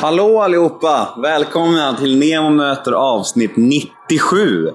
[0.00, 1.08] Hallå allihopa!
[1.22, 4.70] Välkomna till Nemo möter avsnitt 97.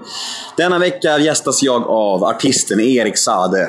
[0.58, 3.62] Denna vecka gästas jag av artisten Erik Sade.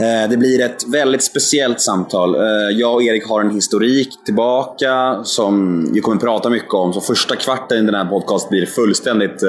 [0.00, 2.34] Eh, det blir ett väldigt speciellt samtal.
[2.34, 2.42] Eh,
[2.72, 6.92] jag och Erik har en historik tillbaka som vi kommer prata mycket om.
[6.92, 9.48] Så första kvarten i den här podcasten blir fullständigt eh,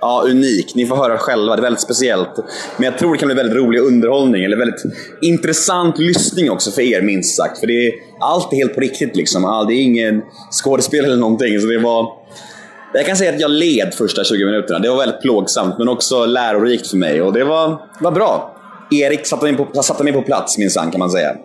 [0.00, 0.74] ja, unik.
[0.74, 2.36] Ni får höra själva, det är väldigt speciellt.
[2.76, 4.82] Men jag tror det kan bli väldigt rolig underhållning, eller väldigt
[5.20, 7.60] intressant lyssning också för er minst sagt.
[7.60, 9.66] För det är, allt är helt på riktigt liksom.
[9.68, 10.22] Det är ingen
[10.62, 11.60] skådespel eller någonting.
[11.60, 12.06] Så det var...
[12.94, 14.78] Jag kan säga att jag led första 20 minuterna.
[14.78, 17.22] Det var väldigt plågsamt, men också lärorikt för mig.
[17.22, 18.56] Och det var, var bra.
[18.90, 21.36] Erik satte mig på, satte mig på plats minsann, kan man säga.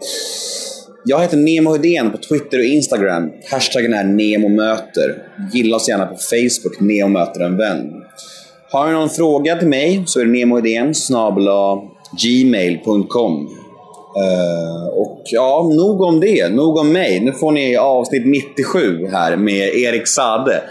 [1.08, 3.32] Jag heter Nemo Hedén på Twitter och Instagram.
[3.52, 5.16] Hashtaggen är NEMOMÖTER.
[5.54, 8.05] Gilla oss gärna på Facebook, Nemo möter en vän.
[8.76, 10.94] Har ni någon fråga till mig så är det nemohedén
[12.22, 13.48] gmail.com.
[14.18, 16.50] Uh, och ja, nog om det.
[16.50, 17.20] Nog om mig.
[17.20, 20.64] Nu får ni avsnitt 97 här med Erik Sade.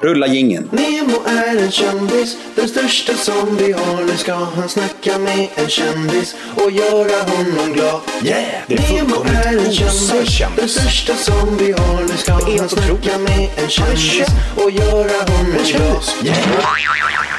[0.00, 0.70] Rulla gingen.
[0.72, 4.04] Nemo är en kändis, den största som vi har.
[4.04, 8.00] Nu ska han snacka med en kändis och göra honom glad.
[8.24, 8.44] Yeah!
[8.66, 10.12] Det är Nemo är en kändis,
[10.56, 12.02] den största som vi har.
[12.02, 16.04] Nu ska han snacka med en kändis och göra honom glad.
[16.24, 17.37] Yeah!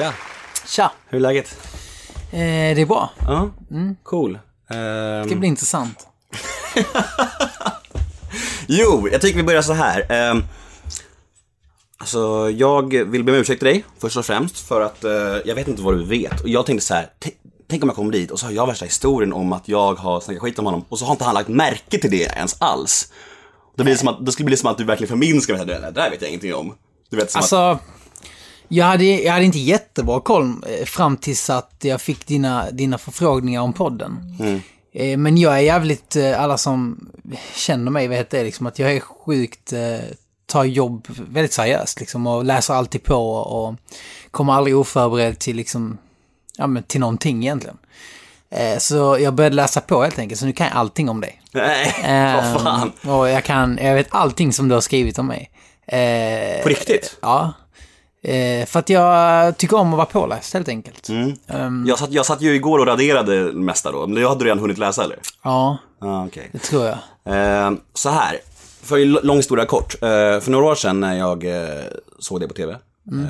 [0.00, 0.14] Tja!
[0.66, 0.92] Tja!
[1.08, 1.58] Hur är läget?
[2.32, 2.38] Eh,
[2.74, 3.10] det är bra.
[3.26, 3.50] Ja,
[4.02, 4.38] cool.
[4.68, 6.06] Det ska bli intressant.
[8.66, 10.30] jo, jag tycker vi börjar så här.
[10.30, 10.44] Um,
[11.98, 15.10] alltså, jag vill be om ursäkt till dig, först och främst, för att uh,
[15.44, 16.40] jag vet inte vad du vet.
[16.40, 17.06] Och jag tänkte så här,
[17.68, 20.20] tänk om jag kommer dit och så har jag värsta historien om att jag har
[20.20, 23.12] snackat skit om honom och så har inte han lagt märke till det ens alls.
[23.76, 25.66] Då, blir det som att, då skulle det bli som att du verkligen förminskar mig.
[25.66, 26.74] Det där vet jag ingenting om.
[27.10, 27.78] Du vet, som att, Alltså,
[28.72, 32.98] jag hade, jag hade inte jättebra koll eh, fram tills att jag fick dina, dina
[32.98, 34.36] förfrågningar om podden.
[34.40, 34.60] Mm.
[34.92, 37.08] Eh, Men jag är jävligt, eh, alla som
[37.54, 39.72] känner mig vet det liksom, att jag är sjukt,
[40.46, 43.74] tar jobb väldigt seriöst liksom och läser alltid på och
[44.30, 45.98] kommer aldrig oförberedd till liksom,
[46.56, 47.76] ja men till någonting egentligen.
[48.78, 51.42] Så jag började läsa på helt enkelt, så nu kan jag allting om dig.
[51.52, 52.92] nej, Ehm, vad fan.
[53.14, 55.50] Och jag kan, jag vet allting som du har skrivit om mig.
[56.62, 57.16] På riktigt?
[57.22, 57.52] Ja.
[58.22, 61.08] Eh, för att jag tycker om att vara påläst helt enkelt.
[61.08, 61.32] Mm.
[61.46, 64.40] Ehm, Jag satt, jag satt ju igår och raderade det mesta då, men det hade
[64.40, 65.18] du redan hunnit läsa eller?
[65.42, 66.48] ja, Ja, okej.
[66.52, 66.98] det tror jag.
[67.64, 68.38] Eh, så här,
[68.82, 69.94] för lång historia kort.
[70.02, 70.08] Eh,
[70.40, 71.80] för några år sedan när jag eh,
[72.18, 72.76] såg det på TV.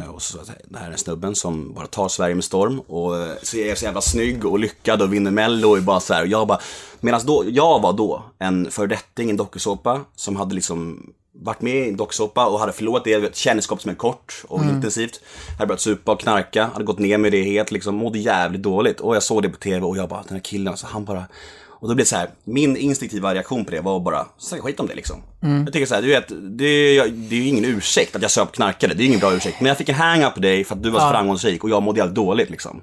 [0.02, 3.16] Eh, och så, jag, det här är snubben som bara tar Sverige med storm och
[3.18, 6.22] eh, så är så jävla snygg och lyckad och vinner mello och bara så här.
[6.22, 6.58] Och jag bara,
[7.00, 11.10] medan då, jag var då en föredetting i en dokusåpa som hade liksom
[11.42, 14.64] varit med i en dokusåpa och hade förlorat det, ett kändisskap som är kort och
[14.64, 15.20] intensivt.
[15.58, 19.00] Hade börjat supa och knarka, hade gått ner med det helt, liksom mådde jävligt dåligt.
[19.00, 21.24] Och jag såg det på TV och jag bara, den här killen, alltså, han bara
[21.82, 24.62] och då blev det så här, min instinktiva reaktion på det var att bara snacka
[24.62, 25.16] skit om det liksom.
[25.40, 26.28] Jag tycker så här, du vet,
[26.58, 29.34] det är, det är ju ingen ursäkt att jag söp knarkade, det är ingen bra
[29.34, 29.60] ursäkt.
[29.60, 31.10] Men jag fick en hang-up på dig för att du var så Ja.
[31.12, 32.82] framgångsrik och jag mådde jävligt dåligt liksom.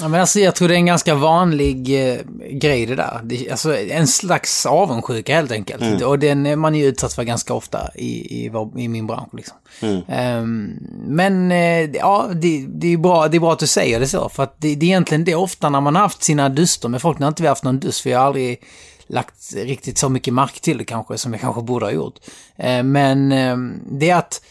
[0.00, 3.20] Ja, men alltså, jag tror det är en ganska vanlig eh, grej det där.
[3.22, 5.82] Det, alltså, en slags avundsjuka helt enkelt.
[5.82, 6.08] Mm.
[6.08, 9.34] Och den är man ju utsatt för ganska ofta i, i, vår, i min bransch.
[9.34, 9.56] Liksom.
[9.80, 10.02] Mm.
[10.08, 14.06] Ehm, men eh, ja, det, det, är bra, det är bra att du säger det
[14.06, 14.28] så.
[14.28, 17.02] För att det, det är egentligen det ofta när man har haft sina duster med
[17.02, 17.18] folk.
[17.18, 18.62] Nu har inte vi haft någon dust, för jag har aldrig
[19.06, 22.18] lagt riktigt så mycket mark till det kanske, som jag kanske borde ha gjort.
[22.56, 23.56] Eh, men eh,
[23.90, 24.42] det är att,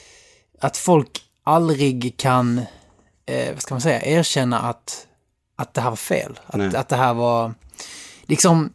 [0.60, 2.62] att folk aldrig kan,
[3.26, 5.08] eh, vad ska man säga, erkänna att,
[5.56, 6.40] att det här var fel.
[6.54, 6.68] Nej.
[6.68, 7.54] Att, att det här var,
[8.26, 8.74] liksom,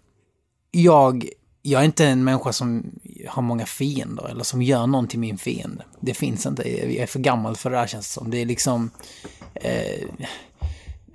[0.71, 1.28] jag,
[1.62, 2.91] jag är inte en människa som
[3.28, 5.84] har många fiender eller som gör någon till min fiende.
[6.00, 6.69] Det finns inte.
[6.84, 8.31] Jag är för gammal för det där känns det som.
[8.31, 8.91] Det är liksom...
[9.55, 10.09] Eh,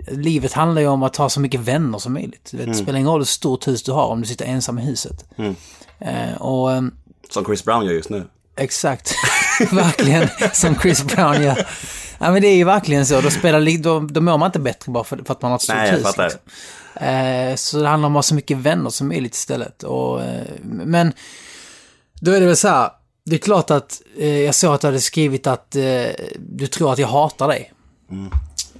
[0.08, 2.54] livet handlar ju om att ha så mycket vänner som möjligt.
[2.54, 4.82] Vet, Det spelar ingen roll hur stort hus du har om du sitter ensam i
[4.82, 5.24] huset.
[5.98, 6.94] Eh, och ehm,
[7.30, 8.26] Som Chris Brown gör just nu.
[8.56, 9.14] exakt,
[9.72, 11.68] verkligen som Chris Brown gör.
[12.24, 13.20] Ja men det är ju verkligen så.
[13.20, 15.62] Då, spelar, då, då mår man inte bättre bara för, för att man har ett
[15.62, 16.04] stort Nej, hus.
[16.18, 16.40] liksom.
[16.94, 19.82] Eh, så det handlar om att ha så mycket vänner som möjligt istället.
[19.82, 21.12] Och, eh, men
[22.20, 22.90] då är det väl så här.
[23.24, 25.82] Det är klart att eh, jag såg att du hade skrivit att eh,
[26.38, 27.72] du tror att jag hatar dig.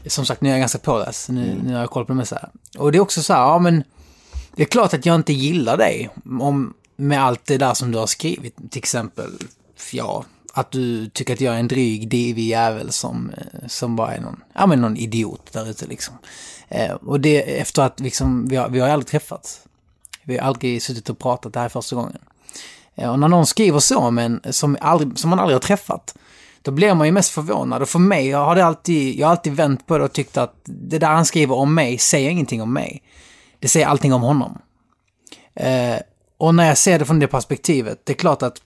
[0.07, 1.29] Som sagt, nu är jag ganska påläst.
[1.29, 2.49] Nu, nu har jag koll på det här.
[2.79, 3.85] Och det är också så här, ja men
[4.57, 6.11] det är klart att jag inte gillar dig
[6.41, 8.57] om, med allt det där som du har skrivit.
[8.71, 9.31] Till exempel,
[9.93, 10.25] ja,
[10.57, 14.21] att du tycker att jag är en dryg, divig jävel som, eh, som bara är
[14.21, 16.15] någon, ja men någon idiot där ute liksom.
[16.69, 19.61] Eh, och det efter att liksom, vi har, vi har aldrig träffats.
[20.23, 22.19] Vi har aldrig suttit och pratat, det här är första gången.
[22.95, 26.15] Eh, och när någon skriver så om en som, aldrig, som man aldrig har träffat,
[26.63, 27.83] då blir man ju mest förvånad.
[27.83, 30.55] Och för mig har det alltid, jag har alltid vänt på det och tyckt att
[30.65, 33.03] det där han skriver om mig säger ingenting om mig.
[33.59, 34.59] Det säger allting om honom.
[35.55, 35.97] Eh,
[36.39, 38.61] och när jag ser det från det perspektivet, det är klart att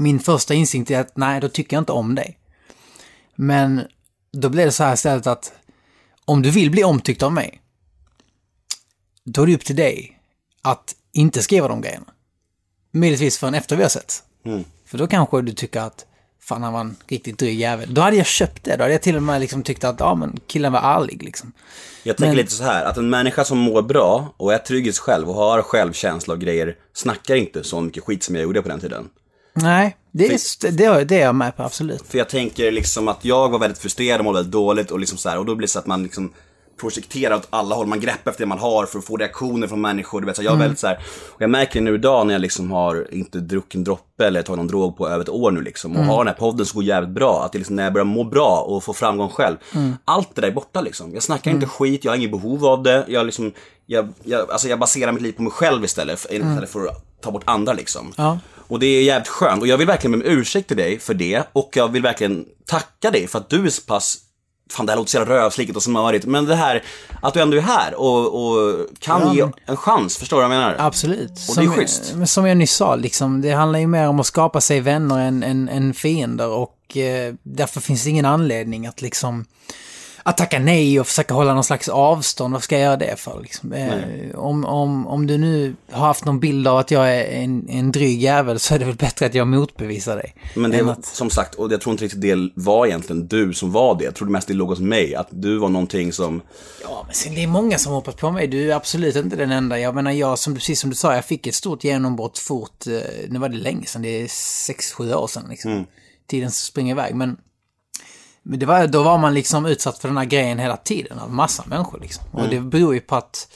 [0.00, 2.38] min första instinkt är att nej, då tycker jag inte om dig.
[3.34, 3.80] Men
[4.32, 5.52] då blev det så här istället att
[6.24, 7.60] om du vill bli omtyckt av mig,
[9.24, 10.20] då är det upp till dig
[10.62, 12.06] att inte skriva de grejerna.
[12.92, 14.22] Möjligtvis förrän efter vi har sett.
[14.84, 16.06] För då kanske du tycker att
[16.40, 17.94] fan han var en riktigt dryg jävel.
[17.94, 18.76] Då hade jag köpt det.
[18.76, 21.52] Då hade jag till och med liksom tyckt att ja men killen var ärlig liksom.
[22.02, 24.86] Jag tänker Men- lite så här, att en människa som mår bra och är trygg
[24.86, 28.42] i sig själv och har självkänsla och grejer, snackar inte så mycket skit som jag
[28.42, 29.08] gjorde på den tiden.
[29.62, 32.02] Nej, det är, det, det är jag med på, absolut.
[32.06, 35.18] För jag tänker liksom att jag var väldigt frustrerad och mådde väldigt dåligt och liksom
[35.18, 36.32] så här, och då blir det så att man liksom
[36.80, 39.80] projekterar åt alla håll, man greppar efter det man har för att få reaktioner från
[39.80, 40.20] människor.
[40.20, 40.98] Du vet, så jag är väldigt så här,
[41.28, 44.42] och jag märker det nu idag när jag liksom har inte druckit en droppe eller
[44.42, 46.76] tagit någon drog på över ett år nu liksom och har den här podden som
[46.76, 47.44] går jävligt bra.
[47.44, 49.56] Att det liksom när jag börjar må bra och få framgång själv.
[50.04, 51.14] Allt det där är borta liksom.
[51.14, 53.04] Jag snackar inte skit, jag har inget behov av det.
[53.08, 53.52] Jag liksom,
[53.86, 57.20] jag, jag, alltså jag baserar mitt liv på mig själv istället, för, istället för att
[57.20, 58.12] ta bort andra liksom.
[58.16, 58.38] Ja.
[58.70, 59.62] Och det är jävligt skönt.
[59.62, 61.42] Och jag vill verkligen be om ursäkt till dig för det.
[61.52, 64.18] Och jag vill verkligen tacka dig för att du är så pass
[64.70, 66.26] Fan det här låter så jävla rövslickigt och smörigt.
[66.26, 66.84] Men det här,
[67.22, 70.16] att du ändå är här och, och kan Ja, ge en chans.
[70.16, 70.76] Förstår du vad jag menar?
[70.78, 71.30] Absolut.
[71.48, 72.14] Och det är som, schysst.
[72.14, 75.18] Men som jag nyss sa, liksom, det handlar ju mer om att skapa sig vänner
[75.18, 79.44] än, än, än fiender och eh, därför finns det ingen anledning att liksom
[80.22, 82.52] att tacka nej och försöka hålla någon slags avstånd.
[82.52, 83.40] Vad ska jag göra det för?
[83.42, 83.72] Liksom?
[83.72, 83.90] Eh,
[84.34, 87.92] om, om, om du nu har haft någon bild av att jag är en, en
[87.92, 90.34] dryg jävel så är det väl bättre att jag motbevisar dig.
[90.54, 93.54] Men det var, att, som sagt, och jag tror inte riktigt det var egentligen du
[93.54, 94.04] som var det.
[94.04, 95.14] Jag trodde mest det låg hos mig.
[95.14, 96.42] Att du var någonting som,
[96.82, 98.46] Ja, men sen det är många som hoppat på mig.
[98.46, 99.78] Du är absolut inte den enda.
[99.78, 102.86] Jag menar, jag, som, precis som du sa, jag fick ett stort genombrott fort.
[102.86, 102.92] eh,
[103.28, 104.28] Nu var det länge sedan, det är
[104.66, 105.86] sex sju år sedan liksom.
[106.30, 107.36] Tiden springer iväg, men...
[108.42, 111.32] Men det var, då var man liksom utsatt för den här grejen hela tiden av
[111.32, 112.24] massa människor liksom.
[112.32, 113.48] Och det beror ju på att...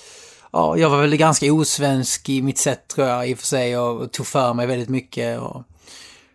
[0.52, 3.78] Ja, jag var väl ganska osvensk i mitt sätt tror jag i och för sig
[3.78, 5.40] och, tog för mig väldigt mycket.
[5.40, 5.62] Och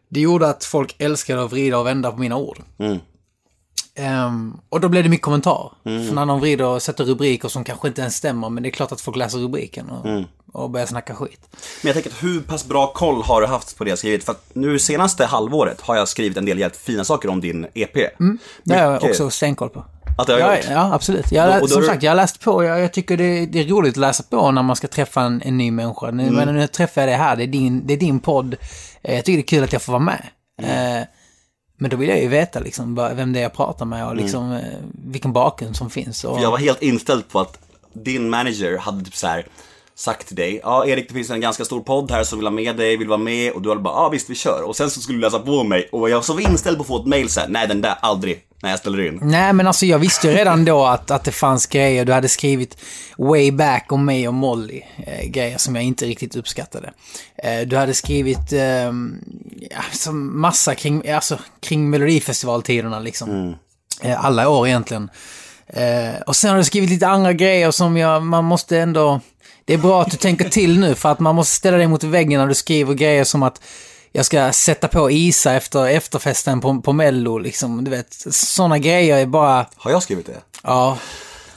[0.10, 2.62] det gjorde att folk älskade att vrida och vända på mina ord.
[4.00, 5.72] Ehm, och då blev det mycket kommentar.
[5.84, 8.72] För när de vrider och sätter rubriker som kanske inte ens stämmer, men det är
[8.72, 10.24] klart att folk läser rubriken och,
[10.64, 11.40] och börjar snacka skit.
[11.84, 14.24] Men jag tänker att hur pass bra koll har du haft på det jag skrivit?
[14.24, 17.68] För att nu senaste halvåret har jag skrivit en del jävligt fina saker om din
[17.74, 17.94] EP.
[18.64, 19.86] Det har jag också stenkoll på.
[20.18, 20.66] Att det har jag ja, gjort?
[20.70, 21.32] ja, absolut.
[21.32, 22.64] Jag, Då- då som sagt, jag har läst på.
[22.64, 25.42] Jag, jag tycker det, det är roligt att läsa på när man ska träffa en,
[25.42, 26.12] en ny människa.
[26.12, 26.36] Nu, Mm.
[26.36, 27.36] Men nu träffar jag dig här.
[27.36, 28.56] Det är din, det är din podd.
[29.02, 30.28] Eh, Jag tycker det är kul att jag får vara med.
[30.62, 30.98] Mm.
[31.02, 31.08] Eh,
[31.82, 34.10] Men då vill jag ju veta liksom, vem det är jag pratar med Mm.
[34.10, 34.60] och liksom, eh,
[35.06, 36.24] vilken bakgrund som finns.
[36.24, 37.60] Och, För jag var helt inställd på att
[37.94, 39.46] din manager hade typ så här
[40.00, 42.52] sagt till dig, ja Erik det finns en ganska stor podd här som vill ha
[42.52, 44.64] med dig, vill vara med och du hade bara, ja visst vi kör.
[44.64, 46.88] Och sen så skulle du läsa på mig och jag så var inställd på att
[46.88, 49.20] få ett mail så här, nej den där aldrig, när jag ställer in.
[49.22, 52.06] Nej, men alltså jag visste ju redan då att, att det fanns grejer.
[52.06, 52.78] Du hade skrivit
[53.18, 54.82] way back om mig och Molly.
[55.08, 56.92] Eh, grejer som jag inte riktigt uppskattade.
[57.44, 58.94] Eh, du hade skrivit eh,
[59.76, 63.56] alltså massa kring, alltså, kring Melodifestivaltiderna liksom.
[64.02, 65.10] Eh, alla år egentligen.
[65.68, 69.20] Eh, och sen har du skrivit lite andra grejer som jag, man måste ändå...
[69.70, 72.04] Det är bra att du tänker till nu för att man måste ställa dig mot
[72.04, 73.62] väggen när du skriver grejer som att
[74.12, 77.84] jag ska sätta på Isa efter efterfesten på, på Mello liksom.
[77.84, 79.66] Du vet, sådana grejer är bara...
[79.76, 80.42] Har jag skrivit det?
[80.64, 80.98] Ja,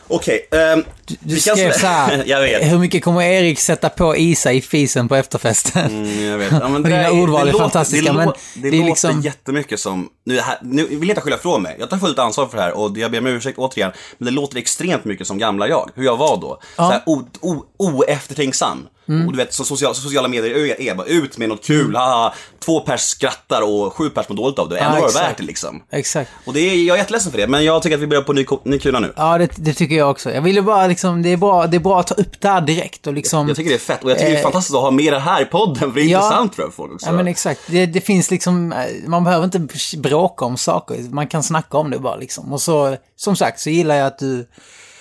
[0.09, 0.85] Okej, ehm,
[1.21, 2.23] du skrev så här.
[2.27, 2.73] jag vet.
[2.73, 5.87] Hur mycket kommer Erik sätta på Isa i fisen på efterfesten?
[5.87, 6.53] Mm, jag vet.
[6.53, 8.79] Ja, men Och dina är- ordval är låter- fantastiska, det men låter, det, det är
[8.79, 11.97] låter liksom- jättemycket som, nu, här, nu vill jag inte skylla ifrån mig, jag tar
[11.99, 15.05] fullt ansvar för det här och jag ber om ursäkt återigen, men det låter extremt
[15.05, 16.61] mycket som gamla jag, hur jag var då.
[16.77, 18.87] Så här, o, o, oeftertänksam.
[19.09, 19.27] Mm.
[19.27, 22.35] Och du vet, som social, sociala medier är, är bara ut med något kul, haha,
[22.65, 25.37] två pers skrattar och sju pers mår dåligt av det, ändå Ja, var det värt
[25.37, 25.83] det liksom.
[25.93, 26.31] Exakt.
[26.45, 28.33] Och det är, jag är jätteledsen för det, men jag tycker att vi börjar på
[28.33, 29.13] ny, ny kula nu.
[29.17, 30.33] Ja, det, det tycker jag också.
[30.33, 32.61] Jag ville bara liksom, det är bra, det är bra att ta upp det här
[32.61, 33.49] direkt och liksom...
[33.49, 35.13] Jag tycker det är fett och jag tycker det är Eh, fantastiskt att ha med
[35.13, 36.19] det här i podden, för det är Ja.
[36.19, 37.07] intressant för folk också.
[37.07, 37.61] Ja men exakt.
[37.67, 39.69] Det, det finns liksom, eh, man behöver inte
[39.99, 40.99] bråka om saker.
[41.11, 42.53] Man kan snacka om det bara liksom.
[42.53, 44.49] Och så, som sagt, så gillar jag att du,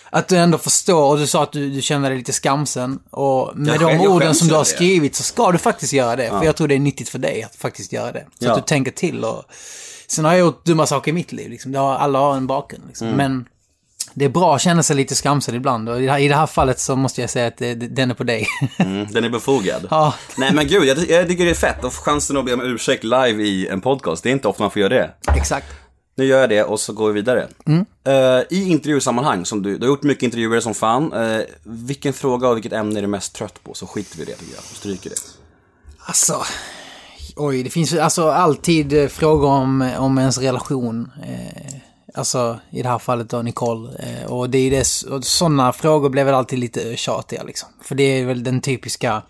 [0.10, 1.12] att du ändå förstår.
[1.12, 3.00] Och du sa att du, du känner dig lite skamsen.
[3.10, 6.30] Och med Jag de orden som du har skrivit så ska du faktiskt göra det.
[6.30, 8.26] För jag tror det är nyttigt för dig att faktiskt göra det.
[8.40, 8.52] Så Ja.
[8.52, 9.44] att du tänker till och...
[10.08, 11.76] Sen har jag gjort dumma saker i mitt liv liksom.
[11.76, 13.08] Har, alla har en bakgrund liksom.
[13.08, 13.18] Mm.
[13.18, 13.46] Men
[14.14, 15.90] det är bra att känna sig lite skamsen ibland.
[15.90, 18.12] Och i det här, i det här fallet så måste jag säga att det, den
[18.12, 18.48] är på dig.
[18.78, 19.88] Mm, den är befogad.
[19.90, 20.14] Ja.
[20.38, 21.84] Nej men gud, jag, jag tycker det är fett.
[21.84, 24.72] Och chansen att be om ursäkt live i en podcast, det är inte ofta man
[24.72, 25.12] får göra det.
[25.36, 25.68] Exakt.
[26.16, 27.48] Nu gör jag det och så går vi vidare.
[27.66, 27.86] Mm.
[28.08, 31.14] Eh, I intervjusammanhang, som du, du har gjort mycket intervjuer som fan.
[31.14, 33.74] eh, vilken fråga och vilket ämne är du mest trött på?
[33.74, 35.16] Så skiter vi i det tycker jag, och stryker det.
[36.06, 36.42] Alltså,
[37.36, 41.12] oj, det finns alltså alltid eh, frågor om, om ens relation.
[41.24, 41.74] Eh,
[42.14, 43.90] alltså i det här fallet då Nicole.
[44.00, 47.70] Eh, och det är det, och sådana frågor blev väl alltid lite tjatiga liksom.
[47.82, 49.24] För det är väl den typiska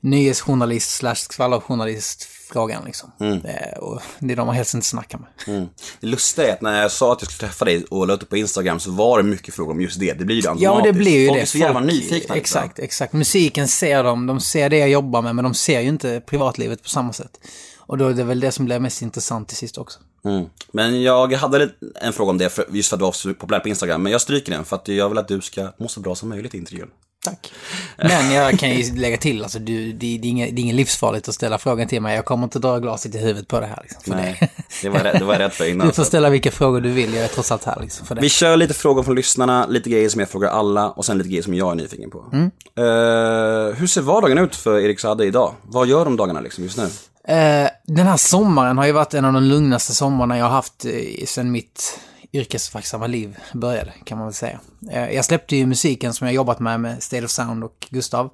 [0.00, 3.12] nyhetsjournalist slash skvallerjournalist frågan liksom.
[3.20, 5.28] Eh, och det är de man helst inte snackar med.
[5.56, 5.68] Mm.
[6.00, 8.28] Det lustiga är att när jag sa att jag skulle träffa dig och la upp
[8.28, 10.12] på Instagram så var det mycket frågor om just det.
[10.12, 11.42] Det blir ju Ja, det blir ju Folk det.
[11.42, 12.34] är så jävla nyfikna.
[12.34, 13.12] Exakt, exakt.
[13.12, 16.82] Musiken ser de, de ser det jag jobbar med, men de ser ju inte privatlivet
[16.82, 17.40] på samma sätt.
[17.78, 19.98] Och då är det väl det som blir mest intressant till sist också.
[20.24, 20.44] Mm.
[20.72, 23.60] Men jag hade en fråga om det, för, just för att du var så populär
[23.60, 24.02] på Instagram.
[24.02, 26.28] Men jag stryker den, för att jag vill att du ska må så bra som
[26.28, 26.88] möjligt i intervjun.
[27.24, 27.52] Tack.
[27.96, 30.76] Men jag kan ju lägga till, alltså, du, det, det, är inget, det är inget
[30.76, 32.16] livsfarligt att ställa frågan till mig.
[32.16, 33.78] Jag kommer inte dra glaset i huvudet på det här.
[33.82, 34.52] Liksom, för Nej,
[34.82, 35.86] det var, det var jag rädd för innan.
[35.86, 37.80] Du får ställa vilka frågor du vill, jag är trots allt här.
[37.80, 38.20] Liksom, för det.
[38.20, 41.28] Vi kör lite frågor från lyssnarna, lite grejer som jag frågar alla och sen lite
[41.28, 42.24] grejer som jag är nyfiken på.
[42.32, 42.50] Mm.
[42.78, 45.54] Eh, hur ser vardagen ut för Erik Saade idag?
[45.62, 46.88] Vad gör de dagarna liksom just nu?
[47.28, 50.84] Eh, den här sommaren har ju varit en av de lugnaste sommarna jag har haft
[50.84, 52.00] eh, sedan mitt
[52.32, 54.60] yrkesverksamma liv började, kan man väl säga.
[54.90, 58.30] Eh, jag släppte ju musiken som jag jobbat med, med State of Sound och Gustav.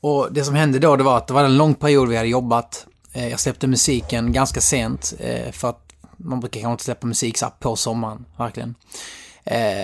[0.00, 2.28] Och det som hände då, det var att det var en lång period vi hade
[2.28, 2.86] jobbat.
[3.12, 5.14] Jag släppte musiken ganska sent,
[5.52, 8.74] för att man brukar kanske inte släppa musik så på sommaren, verkligen.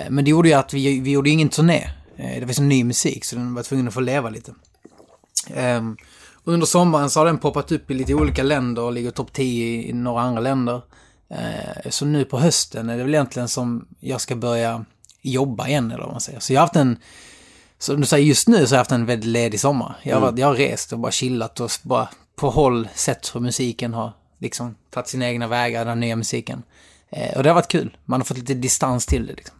[0.09, 1.89] Men det gjorde ju att vi, vi gjorde ingen turné.
[2.17, 4.53] Det var så ny musik, så den var tvungen att få leva lite.
[5.53, 5.97] Ehm,
[6.43, 9.89] under sommaren så har den poppat upp i lite olika länder och ligger topp 10
[9.89, 10.81] i några andra länder.
[11.29, 14.85] Eh, så nu på hösten är det väl egentligen som jag ska börja
[15.21, 16.39] jobba igen eller vad man säger.
[16.39, 16.97] Så jag har haft en,
[17.79, 19.95] som du säger just nu så har jag haft en väldigt ledig sommar.
[20.03, 23.39] Jag har, varit, jag har rest och bara chillat och bara på håll sett hur
[23.39, 26.63] musiken har liksom tagit sina egna vägar, den nya musiken.
[27.09, 27.97] Eh, och det har varit kul.
[28.05, 29.57] Man har fått lite distans till det liksom.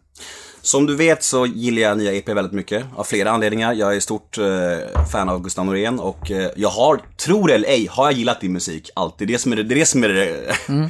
[0.65, 3.73] Som du vet så gillar jag nya EP väldigt mycket, av flera anledningar.
[3.73, 7.87] Jag är stort eh, fan av Gustav Norén och eh, jag har, tror eller ej,
[7.91, 9.27] har jag gillat din musik alltid.
[9.27, 10.55] Det är det som är det, är det, som är det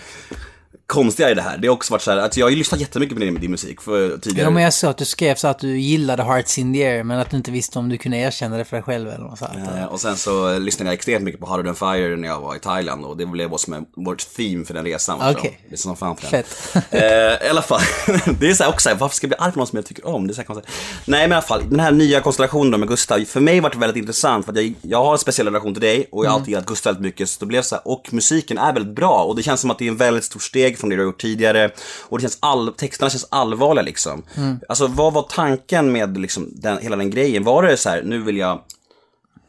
[0.94, 1.58] konstiga i det här.
[1.58, 3.52] Det har också varit så här att jag har ju lyssnat jättemycket på din, din
[3.52, 4.48] musik för tidigare.
[4.48, 7.04] Ja, men jag såg att du skrev så att du gillade Hearts in the Air,
[7.04, 9.40] men att du inte visste om du kunde erkänna det för dig själv eller något
[9.40, 9.52] sånt.
[9.78, 12.56] Eh, Och sen så lyssnade jag extremt mycket på Harder Than Fire när jag var
[12.56, 15.32] i Thailand och det blev vår, som en, vårt theme för den resan.
[15.36, 15.60] Okej.
[15.70, 16.32] Det är som fan för den.
[16.44, 16.84] Fett.
[16.94, 17.82] Eh, I alla fall,
[18.40, 20.08] det är så här också, varför ska jag bli arg på någon som jag tycker
[20.08, 20.28] om?
[20.28, 20.70] Det är så här konstigt.
[21.06, 23.70] Nej men i alla fall, den här nya konstellationen då med Gustav, för mig var
[23.70, 26.30] det väldigt intressant för att jag, jag har en speciell relation till dig och jag
[26.30, 27.30] har alltid gillat Gustav väldigt mycket.
[27.30, 29.80] Så det blev så här, och musiken är väldigt bra och det känns som att
[29.80, 31.72] det är en väldigt stort steg från det du har gjort tidigare.
[32.10, 34.24] Och det känns all, texterna känns allvarliga liksom.
[34.70, 37.44] Alltså vad var tanken med liksom, den, hela den grejen?
[37.44, 38.62] Var det så här, nu vill jag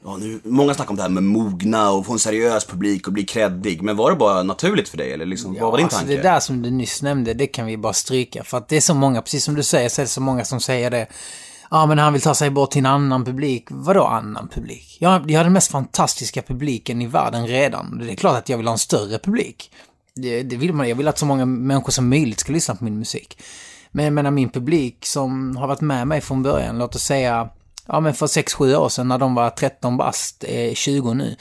[0.07, 3.13] Ja, nu, många snackar om det här med mogna och få en seriös publik och
[3.13, 3.83] bli kreddig.
[3.83, 5.13] Men var det bara naturligt för dig?
[5.13, 6.17] Eller liksom, vad var din alltså tanke?
[6.17, 8.45] det där som du nyss nämnde, det kan vi bara stryka.
[8.45, 10.45] För att det är så många, precis som du säger, så är det så många
[10.45, 11.07] som säger det.
[11.71, 13.67] Ja, men han vill ta sig bort till en annan publik.
[13.71, 14.97] Vadå annan publik?
[15.01, 17.99] Jag, jag har den mest fantastiska publiken i världen redan.
[17.99, 19.71] Det är klart att jag vill ha en större publik.
[20.15, 20.89] Det, det vill man.
[20.89, 23.39] Jag vill att så många människor som möjligt ska lyssna på min musik.
[23.91, 27.49] Men jag menar min publik som har varit med mig från början, låt oss säga,
[27.87, 31.37] ja men för 6-7 år sedan när de var 13 bast, eh, 20 nu.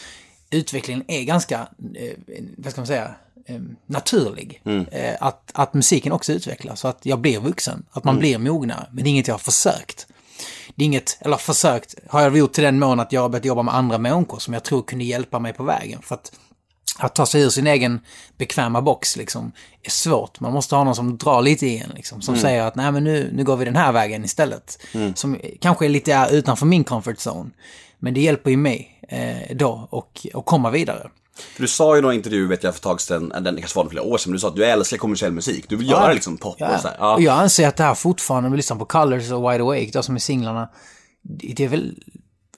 [0.51, 2.13] Utvecklingen är ganska, eh,
[2.57, 3.15] vad ska man säga,
[3.45, 4.61] eh, naturlig.
[4.91, 8.87] Eh, att, att musiken också utvecklas, så att jag blir vuxen, att man blir mognare.
[8.91, 10.07] Men det är inget jag har försökt.
[10.75, 13.45] Det är inget, eller försökt, har jag gjort till den mån att jag har börjat
[13.45, 15.99] jobba med andra människor som jag tror kunde hjälpa mig på vägen.
[16.01, 16.31] För att
[16.99, 17.99] att ta sig ur sin egen
[18.37, 19.51] bekväma box liksom,
[19.83, 20.39] är svårt.
[20.39, 23.03] Man måste ha någon som drar lite i en, liksom, som säger att nej men
[23.03, 24.79] nu, nu går vi den här vägen istället.
[25.15, 27.49] Som kanske är lite utanför min comfort zone.
[27.99, 31.09] Men det hjälper ju mig eh, då och, och komma vidare.
[31.55, 33.79] För du sa ju i någon intervju, vet jag, för ett tag sedan, det kanske
[33.79, 35.65] var flera år sedan, men du sa att du älskar kommersiell musik.
[35.69, 36.75] Du vill göra liksom pop Ja.
[36.75, 36.97] och så här.
[36.99, 37.13] Ja.
[37.13, 39.89] Och jag anser att det här fortfarande, om vi lyssnar på Colors och Wide Awake,
[39.93, 40.69] då som är singlarna,
[41.21, 41.95] det är väl,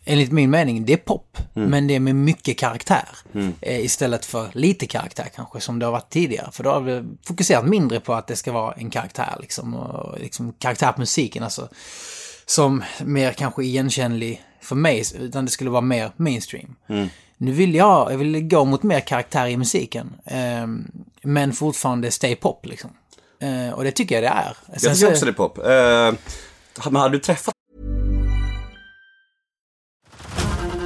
[0.06, 1.38] enligt min mening, det är pop.
[1.56, 1.70] Mm.
[1.70, 3.08] Men det är med mycket karaktär.
[3.62, 6.50] Eh, istället för lite karaktär kanske, som det har varit tidigare.
[6.52, 9.74] För då har vi fokuserat mindre på att det ska vara en karaktär, liksom.
[9.76, 11.70] Och liksom karaktär på musiken, alltså.
[12.46, 16.76] Som mer kanske igenkännlig för mig, utan det skulle vara mer mainstream.
[17.38, 20.14] Nu vill jag, jag vill gå mot mer karaktär i musiken.
[20.26, 20.88] ehm,
[21.22, 22.90] men fortfarande stay pop liksom.
[23.42, 24.58] Eh, och det tycker jag det är.
[24.72, 25.58] Jag Sen tycker så- också det är pop.
[26.92, 27.54] Men hade du träffat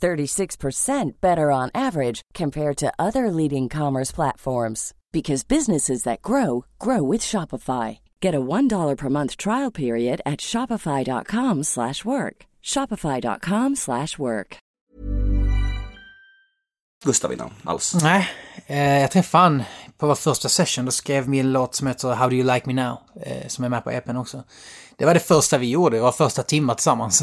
[0.00, 7.02] 36% better on average compared to other leading commerce platforms because businesses that grow grow
[7.02, 7.98] with Shopify.
[8.20, 12.46] Get a $1 per month trial period at shopify.com/work.
[12.62, 14.58] shopify.com/work.
[17.04, 17.94] Gustav innan alls.
[18.02, 18.28] Nej,
[18.66, 19.62] eh, jag träffade han
[19.98, 20.84] på vår första session.
[20.84, 23.64] Då skrev vi en låt som heter How Do You Like Me Now, eh, som
[23.64, 24.42] är med på EPn också.
[24.96, 27.22] Det var det första vi gjorde, det var första timma tillsammans.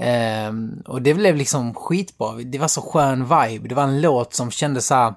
[0.00, 0.52] Eh,
[0.86, 2.32] och det blev liksom skitbra.
[2.32, 3.68] Det var så skön vibe.
[3.68, 5.14] Det var en låt som kändes så här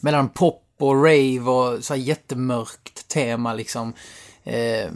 [0.00, 3.92] mellan pop och rave och så här jättemörkt tema liksom.
[4.44, 4.90] Eh,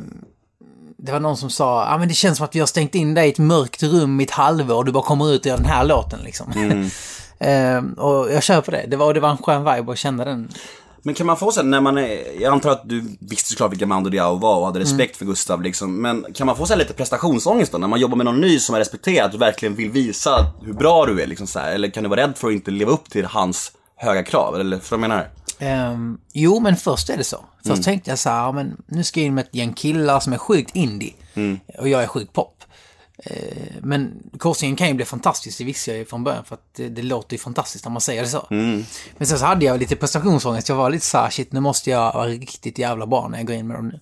[0.96, 2.94] det var någon som sa, ja ah, men det känns som att vi har stängt
[2.94, 5.46] in dig i ett mörkt rum i ett halvår och du bara kommer ut och
[5.46, 6.52] gör den här låten liksom.
[7.38, 8.84] eh, och jag kör på det.
[8.88, 10.48] Det var, det var en skön vibe att känna den.
[11.06, 13.86] Men kan man få sen när man är, jag antar att du visste såklart vilka
[13.86, 14.88] Mando Diao var och hade Mm.
[14.88, 16.02] respekt för Gustav liksom.
[16.02, 17.78] Men kan man få så här lite prestationsångest då?
[17.78, 21.06] När man jobbar med någon ny som är respekterad och verkligen vill visa hur bra
[21.06, 21.72] du är liksom så här.
[21.72, 24.54] Eller kan du vara rädd för att inte leva upp till hans höga krav?
[24.54, 25.28] Eller du vad menar?
[25.58, 27.44] Ehm, jo, men först är det så.
[27.56, 27.82] Först Mm.
[27.82, 30.32] tänkte jag så här, ja, men nu ska jag in med ett gäng killar som
[30.32, 31.14] är sjukt indie.
[31.34, 31.60] Mm.
[31.78, 32.64] Och jag är sjukt pop.
[33.18, 36.44] Eh, men korsningen kan ju bli fantastiskt, det visste jag ju från början.
[36.44, 38.46] För att det, det låter ju fantastiskt när man säger det så.
[38.50, 38.84] Mm.
[39.16, 40.68] Men sen så hade jag lite prestationsångest.
[40.68, 43.46] Jag var lite så här, shit, nu måste jag vara riktigt jävla bra när jag
[43.46, 44.00] går in med dem nu.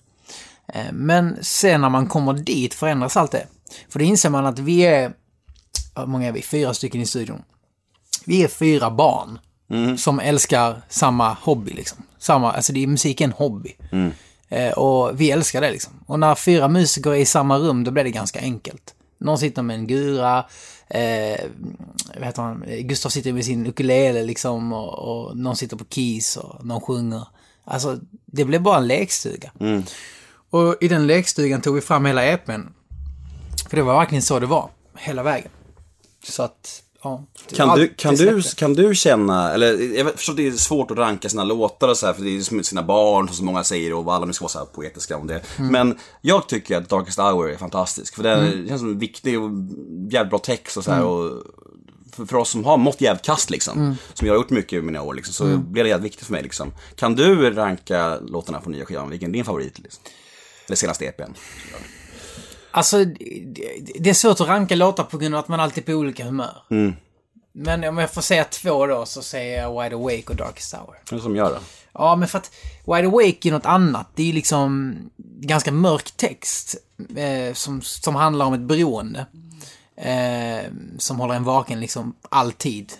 [0.73, 3.47] Eh, men sen när man kommer dit förändras allt det.
[3.89, 5.13] För då inser man att vi är,
[5.95, 6.41] hur många är vi?
[6.41, 7.43] Fyra stycken i studion.
[8.25, 9.39] Vi är fyra barn
[9.97, 12.03] som älskar samma hobby liksom.
[12.19, 13.75] Samma, alltså det är musik är en hobby.
[14.49, 15.93] Eh, och vi älskar det liksom.
[16.05, 18.93] Och när fyra musiker är i samma rum, då blir det ganska enkelt.
[19.23, 20.45] Någon sitter med en gura,
[20.87, 21.41] eh,
[22.15, 26.37] vad heter han, Gustav sitter med sin ukulele liksom och, och någon sitter på keys
[26.37, 27.27] och någon sjunger.
[27.63, 29.51] Alltså, det blev bara en lekstuga.
[30.49, 32.61] Och i den lekstugan tog vi fram hela EPn.
[33.69, 35.51] För det var verkligen så det var, hela vägen.
[36.23, 37.23] Så att, ja.
[37.55, 40.97] Kan du, kan, du, kan du känna, eller jag förstår att det är svårt att
[40.97, 43.63] ranka sina låtar och så här, för det är som sina barn, som så många
[43.63, 45.41] säger, och alla nu ska vara så här poetiska om det.
[45.57, 45.71] Mm.
[45.71, 49.49] Men jag tycker att Darkest Hour är fantastisk, för den känns som en viktig och
[50.11, 51.09] jävligt bra text och så här, Mm.
[51.09, 51.43] och
[52.27, 55.01] för, oss som har mått jävligt kast liksom, som jag har gjort mycket i mina
[55.01, 55.71] år liksom, så Mm.
[55.71, 56.73] blir det jävligt viktigt för mig liksom.
[56.95, 59.79] Kan du ranka låtarna på nya skivan, vilken är din favorit?
[59.79, 60.03] Liksom?
[60.67, 61.31] Eller senaste EPn?
[62.75, 65.85] Alltså, det, det är svårt att ranka låtar på grund av att man alltid är
[65.85, 66.57] på olika humör.
[67.51, 70.85] Men om jag får säga två då så säger jag Wide Awake och Darkest Hour.
[70.85, 71.59] Vad är det som gör det?
[71.93, 72.51] Ja, men för att
[72.85, 74.07] Wide Awake är något annat.
[74.15, 74.95] Det är liksom
[75.39, 76.75] ganska mörk text
[77.15, 79.25] eh, som, som handlar om ett beroende.
[79.97, 82.93] Eh, som håller en vaken liksom alltid.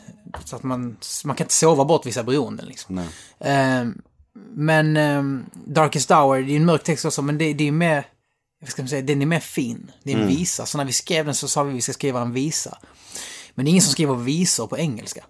[0.45, 2.97] Så att man, man kan inte sova bort vissa beroenden liksom.
[3.39, 3.85] Eh,
[4.53, 5.23] men eh,
[5.65, 8.05] Darkest Hour, det är en mörk text också, men det, det är mer...
[8.63, 9.01] Vad ska man säga?
[9.01, 9.91] Den är mer fin.
[10.03, 10.65] Det är en visa.
[10.65, 12.77] Så när vi skrev den så sa vi att vi ska skriva en visa.
[13.55, 15.23] Men det är ingen som skriver visor på engelska.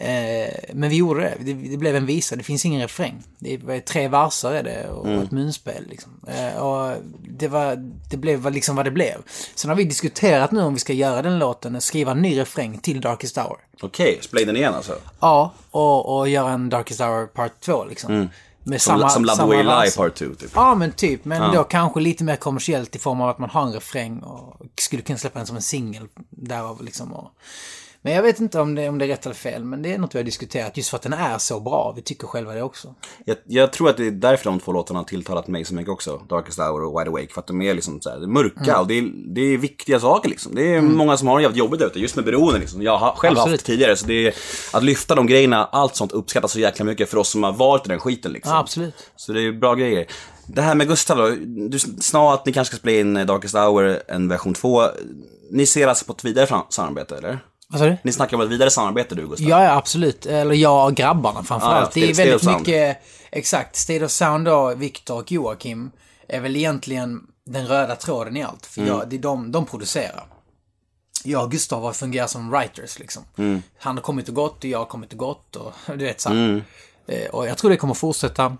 [0.00, 1.34] Eh, men vi gjorde det.
[1.40, 1.68] det.
[1.68, 2.36] Det blev en visa.
[2.36, 3.22] Det finns ingen refräng.
[3.38, 5.86] Det är tre verser är det och ett munspel.
[5.88, 6.20] Liksom.
[6.28, 6.96] Eh, och
[7.28, 7.76] det, var,
[8.10, 9.16] det blev liksom vad det blev.
[9.54, 12.78] Sen har vi diskuterat nu om vi ska göra den låten, skriva en ny refräng
[12.78, 13.56] till Darkest Hour.
[13.80, 14.94] Okej, spela in den igen alltså?
[15.20, 18.28] Ja, och, och göra en Darkest Hour Part 2 liksom.
[18.62, 19.90] Med Som, som Love the Way You Lie.
[19.96, 20.50] Part 2 typ?
[20.54, 21.24] Ja, men typ.
[21.24, 24.56] Men då kanske lite mer kommersiellt i form av att man har en refräng och
[24.78, 27.12] skulle kunna släppa den som en singel därav liksom.
[27.12, 27.30] Och...
[28.08, 29.98] Men jag vet inte om det, om det är rätt eller fel, men det är
[29.98, 31.92] något vi har diskuterat just för att den är så bra.
[31.96, 32.94] Vi tycker själva det också.
[33.24, 35.92] Jag, jag tror att det är därför de två låtarna har tilltalat mig så mycket
[35.92, 36.22] också.
[36.28, 37.34] Darkest Hour och Wide Awake.
[37.34, 38.80] För att de är liksom så här, mörka Mm.
[38.80, 39.02] och det är,
[39.34, 40.54] det är viktiga saker liksom.
[40.54, 42.82] Det är många som har det jävligt jobbigt ute, just med beroende liksom.
[42.82, 43.60] Jag har själv Absolut.
[43.60, 43.96] haft tidigare.
[43.96, 44.34] Så det är,
[44.72, 47.86] att lyfta de grejerna, allt sånt uppskattas så jäkla mycket för oss som har varit
[47.86, 48.52] i den skiten liksom.
[48.56, 49.10] Absolut.
[49.16, 50.06] Så det är bra grejer.
[50.46, 51.28] Det här med Gustav då.
[51.68, 54.82] Du sa att ni kanske ska spela in Darkest Hour, en version 2.
[55.50, 57.38] Ni ser alltså på ett vidare samarbete, eller?
[57.70, 57.96] Vad sa du?
[58.02, 59.48] Ni snackar om ett vidare samarbete du, Gustav?
[59.48, 60.26] Ja, ja, absolut.
[60.26, 61.96] Eller jag och grabbarna framförallt.
[61.96, 62.98] Ja, det är väldigt mycket...
[63.30, 63.76] Exakt.
[63.76, 65.90] State of Sound då, Viktor och Joakim,
[66.28, 68.66] är väl egentligen den röda tråden i allt.
[68.66, 70.24] För jag, det är de, de producerar.
[71.24, 73.22] Jag och Gustav har fungerat som writers liksom.
[73.78, 76.28] Han har kommit och gått och jag har kommit och gått och du vet så.
[76.28, 76.64] här.
[77.08, 78.56] Eh, Och jag tror det kommer fortsätta.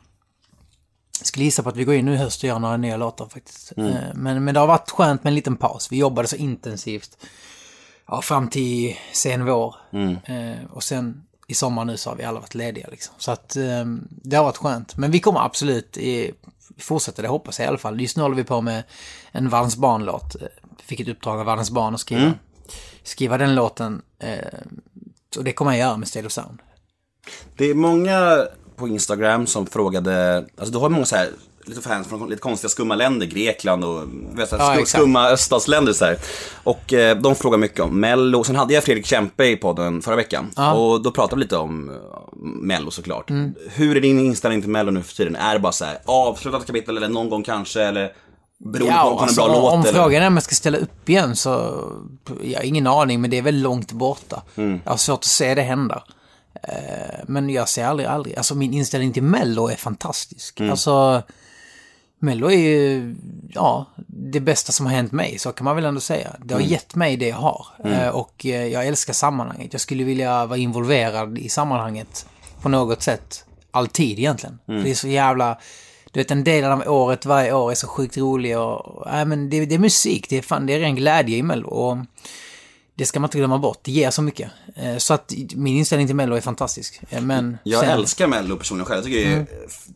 [1.20, 2.96] Jag skulle gissa på att vi går in nu i höst och gör några nya
[2.96, 3.72] låtar faktiskt.
[3.76, 5.92] Eh, Men, men det har varit skönt med en liten paus.
[5.92, 7.16] Vi jobbade så intensivt
[8.08, 9.74] ja, fram till sen vår.
[10.24, 13.14] Eh, och sen i sommar nu så har vi alla varit lediga liksom.
[13.18, 14.96] Så att eh, det har varit skönt.
[14.96, 16.32] Men vi kommer absolut i,
[16.78, 18.00] fortsätta, det hoppas jag i alla fall.
[18.00, 18.82] Just nu håller vi på med
[19.32, 20.36] en Vans barn-låt.
[20.82, 22.34] Fick ett uppdrag av Vans barn att skriva,
[23.02, 24.02] skriva den låten.
[24.18, 24.58] Eh,
[25.36, 26.58] och det kommer jag göra med of Sound.
[27.56, 31.30] Det är många på Instagram som frågade, alltså du har många så här
[31.68, 34.02] lite fans från lite konstiga skumma länder, Grekland och
[34.34, 36.18] vet, så här, Ja, skum, skumma öststatsländer så här.
[36.64, 38.44] Och eh, de frågar mycket om Mello.
[38.44, 40.50] Sen hade jag Fredrik Kempe i podden förra veckan.
[40.74, 41.94] Och då pratade vi lite om eh,
[42.42, 43.30] Mello såklart.
[43.30, 43.54] Mm.
[43.74, 45.36] Hur är din inställning till Mello nu för tiden?
[45.36, 47.82] Är det bara så här avslutat kapitel eller någon gång kanske?
[47.82, 48.12] Eller
[48.58, 49.72] beroende på om är en alltså, bra låt?
[49.72, 49.92] om eller?
[49.92, 51.84] frågan är om jag ska ställa upp igen så...
[52.42, 54.42] Jag har ingen aning, men det är väl långt borta.
[54.56, 54.80] Mm.
[54.84, 56.02] Jag har svårt att se det hända.
[56.62, 58.36] Eh, Men jag ser aldrig, aldrig...
[58.36, 60.60] Alltså min inställning till Mello är fantastisk.
[60.60, 60.70] Mm.
[60.70, 61.22] Alltså...
[62.20, 63.14] Mello är ju,
[63.54, 66.36] ja, det bästa som har hänt mig, så kan man väl ändå säga.
[66.44, 66.64] Det Mm.
[66.64, 67.66] har gett mig det jag har.
[67.84, 69.72] Eh, Och eh, jag älskar sammanhanget.
[69.72, 72.26] Jag skulle vilja vara involverad i sammanhanget
[72.62, 73.44] på något sätt.
[73.70, 74.58] Alltid egentligen.
[74.68, 74.80] Mm.
[74.80, 75.58] För det är så jävla...
[76.12, 79.06] Du vet, en del av året varje år är så sjukt rolig och...
[79.12, 80.26] Nej, men det, det är musik.
[80.28, 81.68] Det är fan, det är ren glädje i Mello.
[81.68, 81.96] Och
[82.98, 83.78] det ska man inte glömma bort.
[83.82, 84.50] Det ger så mycket.
[84.76, 87.00] Eh, Så att min inställning till Mello är fantastisk.
[87.10, 87.58] Eh, Men...
[87.62, 88.98] Jag sen- älskar Mello personligen själv.
[88.98, 89.46] Jag tycker det är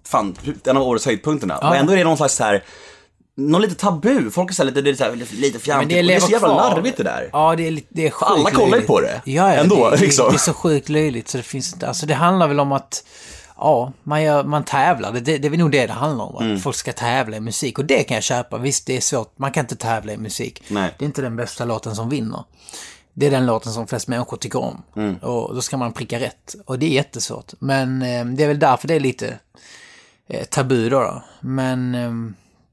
[0.05, 1.59] fan, en av årets höjdpunkterna.
[1.63, 1.69] Ja.
[1.69, 2.65] Och ändå är det någon slags så här,
[3.37, 4.31] någon lite tabu.
[4.31, 5.89] Folk är så lite, det är så här, lite, lite fjantigt.
[5.91, 6.57] det det är så jävla kvar.
[6.71, 7.31] larvigt det där.
[7.33, 9.23] Ja, det är, det är sjukt alla kollar ju på det.
[9.25, 10.27] Ja, ja Ändå, det, liksom.
[10.27, 11.89] det, det är så sjukt löjligt så det finns inte...
[11.89, 13.05] Alltså det handlar väl om att...
[13.57, 15.13] Ja, man, gör, man tävlar.
[15.13, 16.37] Det, det, är väl nog det det handlar om.
[16.37, 16.61] Att Mm.
[16.61, 17.79] folk ska tävla i musik.
[17.79, 18.59] Och det kan jag köpa.
[18.59, 19.39] Visst, det är svårt.
[19.39, 20.63] Man kan inte tävla i musik.
[20.69, 20.95] Nej.
[20.99, 22.45] Det är inte den bästa låten som vinner.
[23.15, 24.83] Det är den låten som flest människor tycker om.
[24.97, 25.17] Mm.
[25.17, 26.55] Och då ska man pricka rätt.
[26.67, 27.53] Och det är jättesvårt.
[27.59, 29.39] Men eh, det är väl därför det är lite
[30.29, 31.01] eh, tabu då.
[31.01, 31.23] då.
[31.41, 32.13] Men, eh,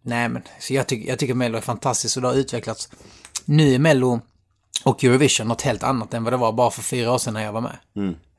[0.01, 2.89] nej men, så jag, tycker jag tycker Mello är fantastiskt och det har utvecklats.
[3.45, 4.21] Nu är Mello
[4.85, 7.43] och Eurovision något helt annat än vad det var bara för fyra år sedan när
[7.43, 7.77] jag var med.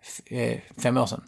[0.03, 1.23] F- eh, fem år sedan.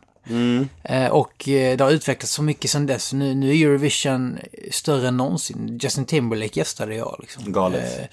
[0.82, 3.12] Eh, och eh, det har utvecklats så mycket sedan dess.
[3.12, 4.38] Nu, nu är Eurovision
[4.70, 5.78] större än någonsin.
[5.82, 7.16] Justin Timberlake gästade jag.
[7.20, 7.52] Liksom.
[7.52, 8.10] Galet.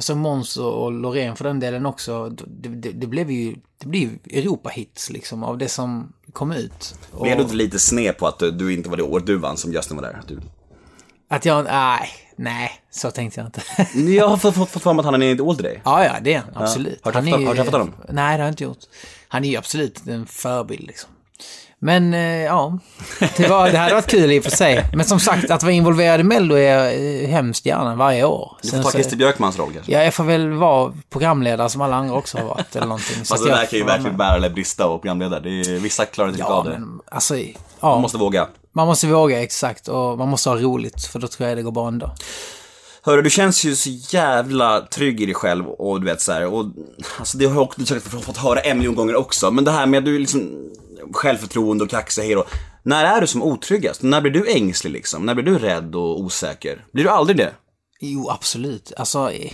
[0.00, 2.28] Alltså Måns och Loreen för den delen också.
[2.28, 6.94] Det, det, det blev ju, det blev Europa-hits liksom av det som kom ut.
[7.12, 9.36] Och Blev du inte lite sned på att du, du inte var det år du
[9.36, 10.18] vann som Justin var där?
[10.20, 10.40] Att Du...
[11.28, 13.62] Att jag, nej, nej, så tänkte jag inte.
[14.12, 15.80] Jag har fått, fått, fått för mig att han är en idol till dig.
[15.84, 17.00] ja, ja, det är han, absolut.
[17.04, 17.94] Har du Han träffat- är ju- har du träffat honom?
[18.08, 18.78] Nej, det har jag inte gjort.
[19.28, 21.10] Han är ju absolut en förebild liksom.
[21.82, 22.78] Men eh, ja,
[23.36, 24.86] det, var, det hade varit kul i och för sig.
[24.94, 28.56] Men som sagt, att vara involverad i Mello är jag eh, hemskt gärna varje år.
[28.62, 29.92] Du får Sen ta så- Christer Björkmans roll kanske.
[29.92, 33.16] Ja, jag får väl vara programledare som alla andra också har varit eller någonting.
[33.16, 35.40] Så Fast att det där kan ju verkligen bära eller brista och programledare.
[35.40, 36.70] Det är, vissa klarar inte Ja, av det.
[36.70, 38.46] men alltså, ja, Man måste våga.
[38.72, 41.72] man måste våga exakt och man måste ha roligt för då tror jag det går
[41.72, 42.10] bra ändå.
[43.02, 46.46] Hörru, du känns ju så jävla trygg i dig själv och du vet så här,
[46.46, 46.64] och
[47.18, 49.86] alltså det har jag också säkert fått höra en miljon gånger också, men det här
[49.86, 50.70] med att du liksom
[51.12, 52.44] självförtroende och kaxig hero.
[52.82, 54.02] När är du som otryggast?
[54.02, 55.26] När blir du ängslig liksom?
[55.26, 56.84] När blir du rädd och osäker?
[56.92, 57.52] Blir du aldrig det?
[58.00, 58.92] Jo, absolut.
[58.96, 59.52] Alltså, eh,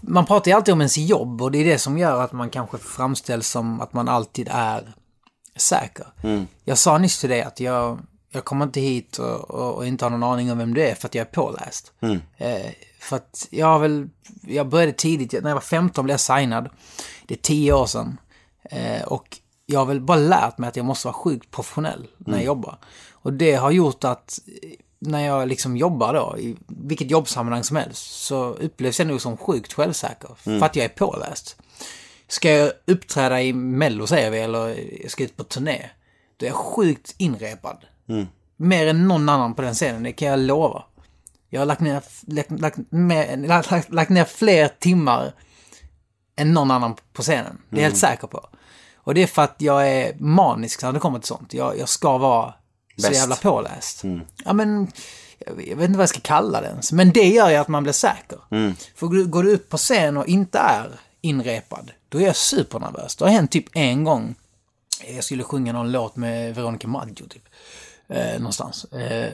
[0.00, 2.50] man pratar ju alltid om ens jobb och det är det som gör att man
[2.50, 4.94] kanske framställs som att man alltid är
[5.56, 6.06] säker.
[6.64, 7.98] Jag sa nyss till dig att jag,
[8.30, 10.94] jag kommer inte hit och, och, och inte har någon aning om vem du är
[10.94, 11.92] för att jag är påläst.
[12.36, 14.08] Eh, för att jag har väl,
[14.42, 16.68] jag började tidigt, när jag var 15 blev jag signad.
[17.26, 18.18] Det är 10 år sedan.
[18.70, 19.38] Eh, och
[19.70, 22.78] jag har väl bara lärt mig att jag måste vara sjukt professionell när jag jobbar.
[23.12, 27.76] Och det har gjort att eh, när jag liksom jobbar då, i vilket jobbsammanhang som
[27.76, 30.30] helst, så upplevs jag nog som sjukt självsäker.
[30.58, 31.56] För att jag är påläst.
[32.28, 35.90] Ska jag uppträda i Mello säger vi, eller jag ska ut på turné,
[36.36, 37.84] då är jag sjukt inrepad.
[38.56, 40.84] Mer än någon annan på den scenen, det kan jag lova.
[41.48, 42.78] Jag har lagt ner, lagt, lagt,
[43.70, 45.32] lagt, lagt, ner fler timmar
[46.36, 47.58] än någon annan på scenen.
[47.68, 48.48] Det är jag helt säker på.
[49.04, 51.54] Och det är för att jag är manisk när det kommer till sånt.
[51.54, 52.54] Jag, jag ska vara
[52.96, 53.20] så Bäst.
[53.20, 54.02] jävla påläst.
[54.44, 54.92] Ja men,
[55.46, 56.92] jag vet inte vad jag ska kalla det ens.
[56.92, 58.38] Men det gör ju att man blir säker.
[58.94, 63.16] För går du- upp på scen och inte är inrepad, då är jag supernervös.
[63.16, 64.34] Det har hänt typ en gång.
[65.14, 67.48] Jag skulle sjunga någon låt med Veronica Maggio typ.
[68.08, 68.84] Eh, någonstans.
[68.84, 69.32] Eh,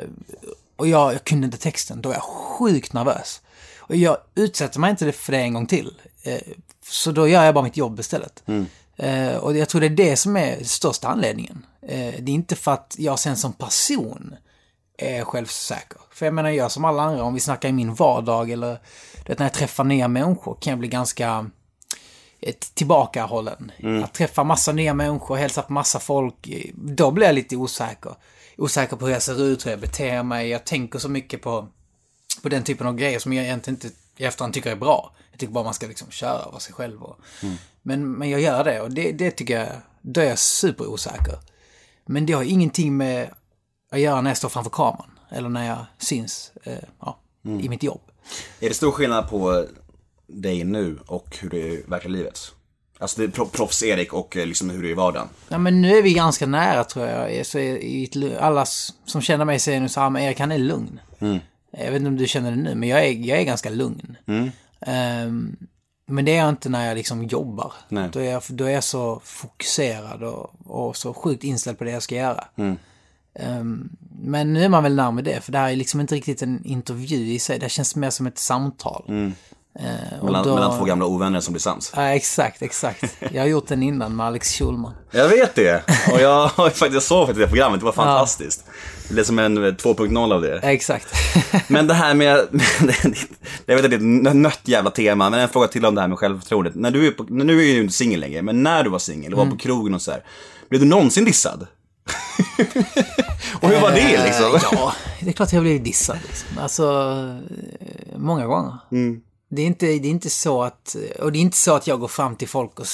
[0.77, 2.03] och jag, jag kunde inte texten.
[2.03, 3.41] Då var jag sjukt nervös.
[3.79, 5.95] Och jag utsätter mig inte för det en gång till.
[6.23, 6.41] Eh,
[6.89, 8.43] så då gör jag bara mitt jobb istället.
[8.97, 11.67] Eh, och jag tror det är det som är största anledningen.
[11.83, 14.37] Eh, det är inte för att jag sen som person
[14.99, 16.01] är självsäker.
[16.11, 18.79] För jag menar, jag som alla andra, om vi snackar i min vardag eller
[19.27, 21.51] vet, när jag träffar nya människor kan jag bli ganska
[22.41, 23.73] ett tillbakahållen.
[24.05, 28.15] Att träffa massa nya människor, hälsa på massa folk, eh, då blir jag lite osäker.
[28.57, 30.49] Osäker på hur jag ser ut, hur jag beter mig.
[30.49, 31.69] Jag tänker så mycket på,
[32.43, 35.15] på den typen av grejer som jag egentligen inte i efterhand tycker är bra.
[35.31, 37.03] Jag tycker bara man ska liksom köra vara sig själv.
[37.03, 37.19] Och,
[37.83, 39.69] men, men jag gör det och det, det tycker jag,
[40.03, 41.39] då är jag superosäker.
[42.07, 43.31] Men det har ingenting med
[43.93, 45.11] att göra när jag står framför kameran.
[45.31, 47.19] Eller när jag syns eh, ja,
[47.61, 48.01] i mitt jobb.
[48.61, 49.67] Är det stor skillnad på
[50.27, 52.39] dig nu och hur det är i verkliga livet?
[52.99, 55.29] Alltså det är pro- proffs-Erik och eh, liksom hur det är i vardagen.
[55.49, 57.47] Ja, men nu är vi ganska nära tror jag.
[57.47, 58.67] Så i, alla
[59.07, 61.01] som känner mig säger nu så här, men Erik han är lugn.
[61.79, 64.17] Jag vet inte om du känner det nu, men jag är, jag är ganska lugn.
[64.81, 65.57] Ehm,
[66.09, 67.73] men det är jag inte när jag liksom jobbar.
[67.89, 68.09] Nej.
[68.13, 71.91] Då är jag, då är jag så fokuserad och, och så sjukt inställd på det
[71.91, 72.45] jag ska göra.
[73.39, 76.43] Ehm, men nu är man väl närmare det, för det här är liksom inte riktigt
[76.43, 77.59] en intervju i sig.
[77.59, 79.05] Det känns mer som ett samtal.
[79.09, 79.33] Ehm,
[80.21, 81.93] och Mellan, då- mellan två gamla ovänner som blir sams.
[81.97, 83.17] Ja, exakt, exakt.
[83.33, 84.93] Jag har gjort den innan med Alex Schulman.
[85.11, 85.83] Jag vet det!
[86.13, 88.65] Och jag, jag såg faktiskt det programmet, det var fantastiskt.
[89.09, 90.59] Det blev som en eh, 2.0 av det.
[90.59, 91.07] Exakt.
[91.69, 92.29] Men det här med,
[93.67, 96.01] jag vet att det är ett nött jävla tema, men en fråga till om det
[96.01, 96.75] här med självförtroendet.
[96.75, 98.99] När du är på, nu är du ju inte singel längre, men när du var
[98.99, 100.25] singel och var på krogen och så här,
[100.69, 101.67] blev du någonsin dissad?
[103.61, 104.45] och hur var det liksom?
[104.55, 106.19] Eh, Ja, det är klart jag blev dissad.
[106.29, 106.49] Liksom.
[106.59, 106.85] Alltså,
[107.81, 108.77] eh, många gånger.
[109.51, 112.01] Det, är inte, det är inte så att, och det är inte så att jag
[112.01, 112.87] går fram till folk och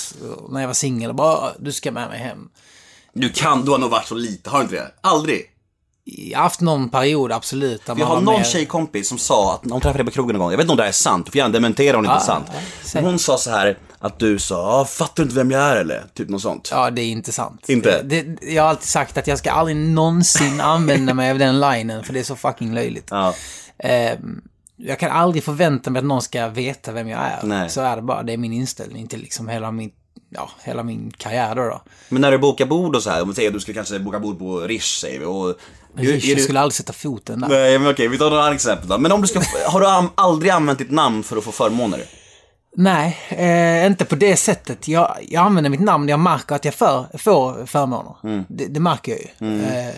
[0.53, 2.49] när jag var singel och bara, "Ah, du ska med mig hem.
[3.15, 4.91] Du kan, du har nog varit så lite, har du inte det?
[5.01, 5.43] Aldrig?
[6.05, 7.87] Jag har haft någon period, absolut.
[7.87, 10.37] Där Jag man har någon mer- tjejkompis som sa att, hon träffade dig på krogen
[10.37, 12.03] en gång, jag vet inte om det här är sant, du får gärna dementera om
[12.03, 12.47] det inte är Ja, sant.
[12.95, 15.77] ja, hon sa så här att du sa, "Ah, fattar du inte vem jag är
[15.77, 16.05] eller?
[16.15, 16.69] Typ något sånt.
[16.73, 17.69] Ja, det är inte sant.
[17.69, 18.03] Inte?
[18.03, 22.05] Det, jag har alltid sagt att jag ska aldrig någonsin använda mig av den linen,
[22.05, 23.09] för det är så fucking löjligt.
[23.11, 23.35] Ja.
[23.79, 24.19] Eh,
[24.77, 27.39] jag kan aldrig förvänta mig att någon ska veta vem jag är.
[27.43, 27.71] Nej.
[27.71, 28.23] Så är det bara.
[28.23, 29.91] Det är min inställning till liksom hela min,
[30.31, 31.63] ja, hela min karriär då.
[31.63, 31.83] då.
[32.09, 33.99] Men när du bokar bord och så här, om vi säger att du skulle kanske
[33.99, 35.55] boka bord på Rish säger vi och...
[35.97, 37.49] jag skulle aldrig sätta foten där.
[37.49, 38.99] Nej men okej, vi tar några andra exempel då.
[38.99, 42.01] Men om du ska, har du aldrig använt ditt namn för att få förmåner?
[42.77, 44.89] Nej, eh, inte på det sättet.
[44.89, 48.17] Jag, jag använder mitt namn när jag märker att jag för, får förmåner.
[48.25, 48.45] Mm.
[48.49, 49.63] Det, det märker jag ju.
[49.63, 49.95] Eh,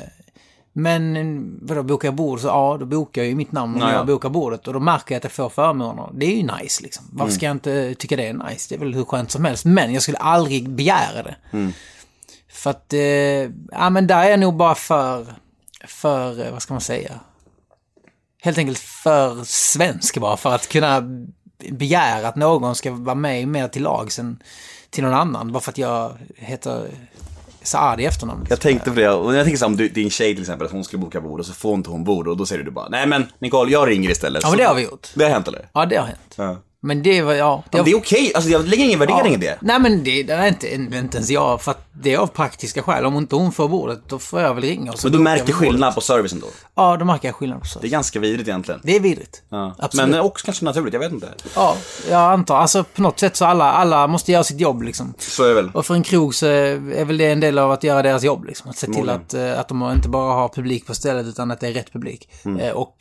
[0.72, 3.90] men vadå, bokar jag bord så ja, då bokar jag ju mitt namn när Ja,
[3.92, 3.96] ja.
[3.96, 4.66] jag bokar bordet.
[4.68, 6.09] Och då märker jag att jag får förmåner.
[6.14, 7.04] Det är ju nice liksom.
[7.12, 7.35] Varför Mm.
[7.37, 8.66] ska jag inte tycka det är nice?
[8.68, 9.64] Det är väl hur skönt som helst.
[9.64, 11.37] Men jag skulle aldrig begära det.
[11.52, 11.72] Mm.
[12.52, 13.00] För att, eh,
[13.78, 15.26] ja men där är jag nog bara för,
[15.87, 17.20] för, eh, vad ska man säga?
[18.42, 21.03] Helt enkelt för svensk bara, för att kunna
[21.70, 24.42] begära att någon ska vara med mer till lags än
[24.90, 25.53] till någon annan.
[25.53, 26.88] Bara för att jag heter
[27.62, 28.47] Saad i efternamn.
[28.51, 30.73] Jag tänkte på det, och jag tänker så om du, din tjej till exempel, att
[30.73, 32.88] hon skulle boka bord och så får inte hon bord och då säger du bara
[32.88, 34.42] Nej men Nicole, jag ringer istället.
[34.42, 35.09] Ja, men det har vi gjort.
[35.14, 35.68] Det har hänt eller?
[35.73, 36.35] Ja, det har hänt.
[36.37, 36.57] Ja.
[36.85, 37.64] Men det var, ja...
[37.70, 39.59] Ja, det är okej, alltså jag lägger ingen värdering i det.
[39.61, 42.83] Nej men det, det är inte, inte ens jag, för att det är av praktiska
[42.83, 43.05] skäl.
[43.05, 45.53] Om inte hon får bordet, då får jag väl ringa och så Men du märker
[45.53, 46.47] skillnad på servicen då?
[46.75, 47.79] Ja, då märker jag skillnad på så.
[47.79, 48.81] Det är ganska vidrigt egentligen.
[48.85, 49.42] Det är vidrigt.
[49.49, 49.75] Ja.
[49.79, 50.09] Absolut.
[50.11, 51.29] Men också kanske naturligt, jag vet inte.
[51.55, 51.77] Ja,
[52.11, 52.57] jag antar.
[52.57, 55.14] Alltså på något sätt så alla, alla måste göra sitt jobb liksom.
[55.18, 55.70] Så är det väl.
[55.75, 58.44] Och för en krog så är väl det en del av att göra deras jobb.
[58.44, 58.70] Liksom.
[58.70, 61.61] Att se till att, eh, att de inte bara har publik på stället utan att
[61.61, 62.29] det är rätt publik.
[62.44, 62.61] Mm.
[62.61, 62.97] Eh, Och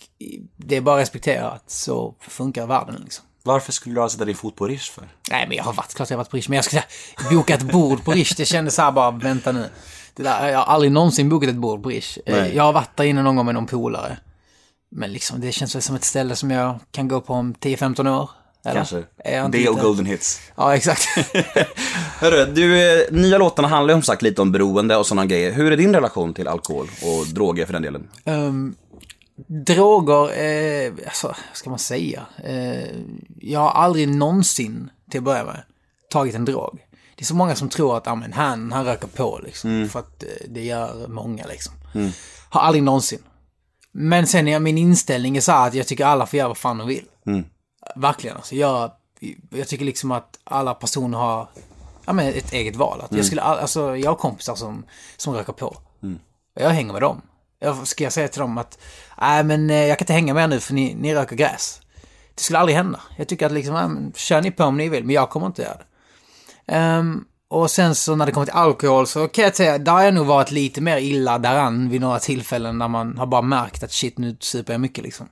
[0.58, 2.96] det är bara att respektera att så funkar världen.
[3.04, 3.26] Liksom.
[3.46, 5.04] Varför skulle du alltså sätta din fot på Rish för?
[5.32, 6.50] Nej, men jag har varit, klart jag har varit på Rish.
[6.50, 6.84] Men jag skulle
[7.32, 8.34] boka ett bord på Rish.
[8.38, 9.70] Det kändes så här bara, vänta nu.
[10.16, 12.18] Det där, jag har aldrig någonsin bokat ett bord på Rish.
[12.26, 12.56] Eh, Nej.
[12.56, 14.18] Jag har varit där inne någon gång med någon polare.
[14.92, 18.20] Men liksom, det känns väl som ett ställe som jag kan gå på om 10-15
[18.22, 18.30] år.
[18.66, 18.76] Eller?
[18.76, 19.04] Kanske.
[19.52, 20.42] Det och Golden Hits.
[20.56, 21.08] Ja, exakt.
[22.20, 25.52] Hörru, du, eh, nya låtarna handlar ju som sagt lite om beroende och sådana grejer.
[25.52, 28.10] Hur är din relation till alkohol och droger för den delen?
[28.26, 28.76] Ehm,
[29.48, 32.26] droger, eh, alltså, vad ska man säga?
[32.44, 32.96] Eh,
[33.40, 35.64] jag har aldrig någonsin, till att börja med,
[36.10, 36.80] tagit en drog.
[37.16, 39.90] Det är så många som tror att, ja men han, han röker på liksom.
[39.90, 41.74] För att eh, det gör många liksom.
[42.50, 43.20] Har aldrig någonsin.
[43.92, 46.58] Men sen är min inställning är så här att jag tycker alla får göra vad
[46.58, 47.06] fan de vill.
[47.96, 48.56] Verkligen alltså.
[48.56, 48.92] Jag,
[49.50, 51.50] jag tycker liksom att alla personer har
[52.06, 53.02] ja, men ett eget val.
[53.02, 54.84] Att jag, skulle, all- alltså, jag har kompisar som,
[55.18, 55.78] som röker på.
[56.56, 57.22] Och jag hänger med dem.
[57.84, 58.78] Ska jag säga till dem att
[59.22, 61.82] nej men eh, jag kan inte hänga med er nu för ni, ni röker gräs.
[62.36, 63.00] Det skulle aldrig hända.
[63.18, 65.62] Jag tycker att liksom, men, kör ni på om ni vill, men jag kommer inte
[65.62, 65.86] göra det.
[66.74, 70.04] Ehm, och sen så när det kommer till alkohol så kan jag säga, där har
[70.04, 73.84] jag nog varit lite mer illa däran vid några tillfällen när man har bara märkt
[73.84, 75.30] att shit, nu super jag mycket liksom.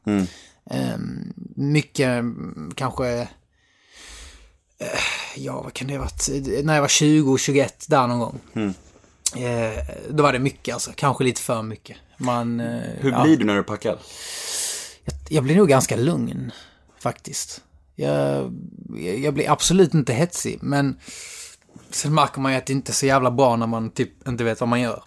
[0.71, 3.07] Ehm, mycket mm, kanske,
[4.79, 4.87] eh,
[5.35, 6.29] ja vad kan det ha varit,
[6.65, 8.39] när jag var 20, 21 där någon gång.
[9.35, 11.97] Eh, då var det mycket alltså, kanske lite för mycket.
[12.21, 13.23] Man, eh, Hur ja.
[13.23, 13.99] blir du när du är packad?
[15.29, 16.51] Jag blir nog ganska lugn,
[16.99, 17.61] faktiskt.
[17.95, 18.53] Jag,
[19.23, 20.99] jag blir absolut inte hetsig, men
[21.89, 24.43] sen märker man ju att det inte är så jävla bra när man typ inte
[24.43, 25.03] vet vad man gör.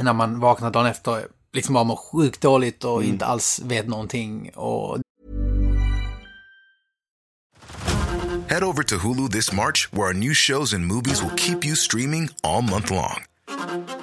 [0.00, 4.50] När man vaknar dagen efter, liksom bara mår sjukt dåligt och inte alls vet någonting.
[4.54, 4.98] Och
[8.48, 11.76] Head over to Hulu this March, where our new shows and movies will keep you
[11.76, 13.29] streaming all month long.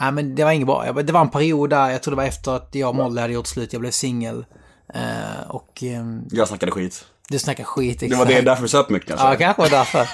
[0.00, 0.92] Nej men det var inget bra.
[0.92, 3.32] Det var en period där, jag tror det var efter att jag och Molly hade
[3.32, 4.44] gjort slut, jag blev singel.
[4.94, 7.04] Eh, och ehm, Jag snackade skit.
[7.28, 8.00] du snackar skit.
[8.00, 8.30] Det var exakt.
[8.30, 9.26] det därför du söp mycket kanske?
[9.26, 10.08] Ja, kanske var därför.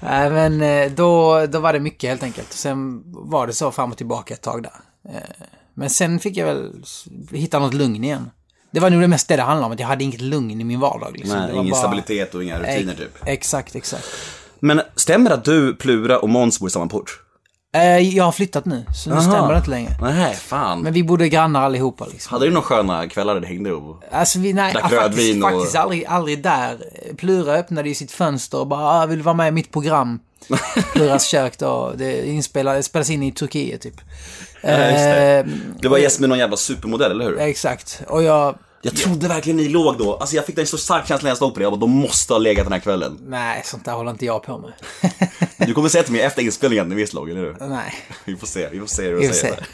[0.00, 2.52] Nej, men eh, då, då var det mycket helt enkelt.
[2.52, 4.72] Sen var det så fram och tillbaka ett tag där.
[5.14, 5.22] Eh,
[5.74, 6.72] Men sen fick jag väl
[7.30, 8.30] hitta något lugn igen.
[8.70, 10.64] Det var nog det mest det det handlade om, att jag hade inget lugn i
[10.64, 11.12] min vardag.
[11.16, 11.38] Liksom.
[11.38, 13.18] Nej, ingen bara- stabilitet och inga rutiner typ.
[13.26, 14.04] Exakt, exakt.
[14.60, 17.22] Men stämmer det att du, Plura och Måns bor i samma port?
[17.72, 19.30] Eh, Jag har flyttat nu, så nu Aha.
[19.30, 19.90] stämmer det inte längre.
[20.02, 20.80] Nej, fan.
[20.82, 22.32] Men vi bodde grannar allihopa liksom.
[22.32, 24.02] Hade du några sköna kvällar där det hängde och...
[24.10, 26.78] Alltså vi, nej, ja, faktiskt, och- faktiskt aldrig, aldrig där.
[27.16, 30.20] Plura öppnade ju sitt fönster och bara, ah, vill du vara med i mitt program?
[30.94, 34.00] Pluras kök då, det, inspelar, det spelas in i Turkiet typ.
[34.62, 35.44] Eh,
[35.80, 37.38] Du var gäst med någon jävla supermodell, eller hur?
[37.38, 40.16] exakt, och jag, Jag trodde verkligen ni låg då.
[40.16, 41.64] Alltså jag fick en så stark känsla när jag stod på det.
[41.64, 43.18] Jag bara, de måste ha legat den här kvällen.
[43.22, 44.72] nej sånt där håller inte jag på med.
[45.66, 47.56] Du kommer säga till mig efter inspelningen när vi slog, eller hur?
[47.60, 47.94] nej.
[48.24, 49.66] Vi får se, vi får se hur du säger.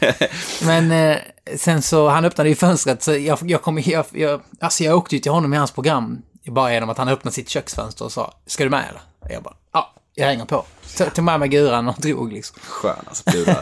[0.65, 1.17] Men eh,
[1.57, 5.15] sen så, han öppnade ju fönstret så jag, jag kom, jag, jag, alltså jag åkte
[5.15, 8.33] ju till honom i hans program bara genom att han öppnade sitt köksfönster och sa,
[8.45, 9.01] ska du med eller?
[9.19, 10.65] Och jag bara, ja, jag hänger på.
[10.85, 12.57] Så tog med mig guran och drog liksom.
[12.61, 13.55] Skön alltså, Plura.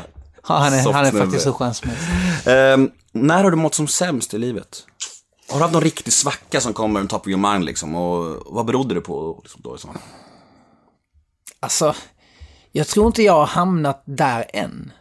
[0.47, 1.25] Ja, han är, Soft han är snubbe.
[1.25, 2.47] faktiskt så skön som helst.
[2.47, 4.83] Ehm, när har du mått som sämst i livet?
[5.55, 7.95] Har du haft någon riktig svacka som kommer on top of your mind liksom?
[7.95, 9.89] Och vad berodde det på liksom, då i så?
[11.59, 11.95] Alltså,
[12.71, 14.91] jag tror inte jag har hamnat där än.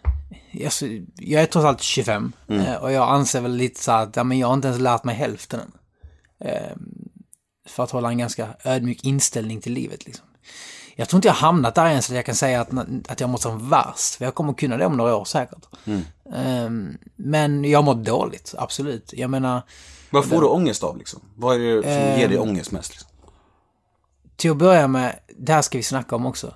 [1.16, 4.38] Jag är trots allt 25 eh, och jag anser väl lite så att ja, men
[4.38, 5.72] jag har inte ens lärt mig hälften än.
[6.48, 6.76] Eh,
[7.68, 10.26] För att hålla en ganska ödmjuk inställning till livet liksom.
[10.96, 12.68] Jag tror inte jag har hamnat där än så att jag kan säga att,
[13.08, 14.14] att jag mått som värst.
[14.14, 15.66] För jag kommer kunna det om några år säkert.
[16.34, 16.70] Eh,
[17.16, 19.12] Men jag har mått dåligt, absolut.
[19.16, 19.62] Jag menar,
[20.10, 21.20] Vad får du ångest av liksom?
[21.34, 22.20] Vad är det som Ehm.
[22.20, 22.90] ger dig ångest mest?
[22.90, 23.08] Liksom?
[24.36, 26.54] till att börja med, det här ska vi snacka om också.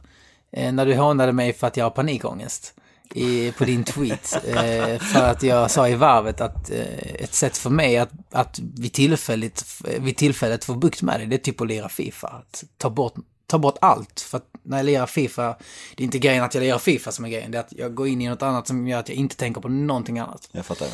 [0.53, 2.75] Eh, när du hånade mig för att jag har panikångest
[3.15, 4.37] i, på din tweet.
[4.49, 8.59] Eh, för att jag sa i varvet att eh, ett sätt för mig att, att
[8.59, 9.65] vid, tillfället,
[9.99, 12.29] vid tillfället få bukt med det, det är typ att lira Fifa.
[12.29, 13.15] Att ta bort,
[13.47, 14.21] ta bort allt.
[14.21, 15.57] För att när jag lirar Fifa,
[15.97, 17.51] det är inte grejen att jag lirar Fifa som är grejen.
[17.51, 19.61] Det är att jag går in i något annat som gör att jag inte tänker
[19.61, 20.49] på någonting annat.
[20.53, 20.89] Jag fattar.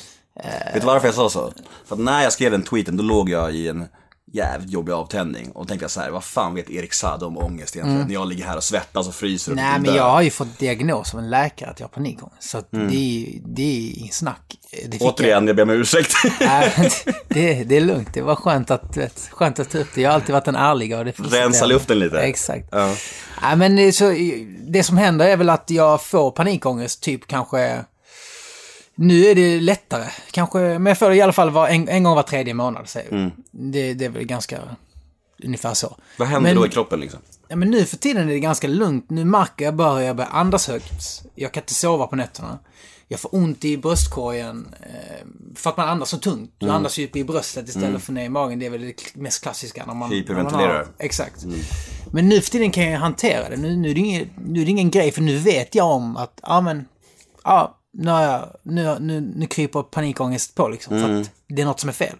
[0.73, 1.53] Vet du varför jag sa så?
[1.87, 3.85] För att när jag skrev den tweeten, då låg jag i en
[4.33, 8.07] jävligt jobbig avtändning och tänkte så här, vad fan vet Erik Saade om ångest egentligen?
[8.07, 9.71] När jag ligger här och svettas och fryser och Mm.
[9.71, 12.51] Nej, vill men jag har ju fått diagnos av en läkare att jag har panikångest.
[12.51, 14.57] Så att det, är, det är inget snack.
[14.85, 16.13] Det fick jag- Återigen, jag ber om ursäkt.
[16.41, 16.91] Nej,
[17.29, 18.09] det, det är lugnt.
[18.15, 20.01] Det var skönt att, vet, skönt att ta upp det.
[20.01, 22.19] Jag har alltid varit en ärlig och det Rensa luften lite.
[22.21, 22.69] Exakt.
[22.73, 22.95] Ja.
[23.43, 24.15] Nej, men så,
[24.69, 27.85] det som händer är väl att jag får panikångest typ kanske...
[28.95, 30.05] Nu är det lättare.
[30.31, 32.89] Kanske, men jag får det i alla fall var, en, en gång var tredje månad,
[32.89, 33.31] säger vi.
[33.51, 34.59] Det, det är väl ganska
[35.45, 35.87] ungefär så.
[35.87, 36.01] Mm.
[36.19, 37.21] Vad händer Men- då i kroppen liksom?
[37.49, 39.11] Ja, men nu för tiden är det ganska lugnt.
[39.11, 41.23] Nu märker jag bara hur jag börjar andas högt.
[41.35, 42.59] Jag kan inte sova på nätterna.
[43.09, 44.75] Jag får ont i bröstkorgen.
[44.83, 46.51] Eh, för att man andas så tungt.
[46.59, 48.59] Du andas ju upp i bröstet istället för ner i magen.
[48.59, 49.87] Det är väl det mest klassiska.
[49.87, 50.67] När man, Hyperventilerar.
[50.69, 51.45] när man har- Exakt.
[52.13, 53.57] Men nu för tiden kan jag hantera det.
[53.57, 56.17] Nu, nu, är det ingen, nu är det ingen grej, för nu vet jag om
[56.17, 56.85] att, ja men,
[57.45, 61.01] ja, jag, nu, nu, nu kryper panikångest på liksom.
[61.01, 62.17] För att det är något som är fel.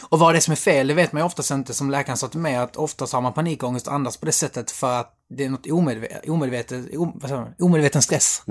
[0.00, 2.16] Och vad det är som är fel, det vet man ju oftast inte som läkaren
[2.16, 5.14] sa till mig att oftast har man panikångest och andas på det sättet för att
[5.28, 8.42] det är något omedvetet, omedvetet, om, vad säger man, omedveten stress.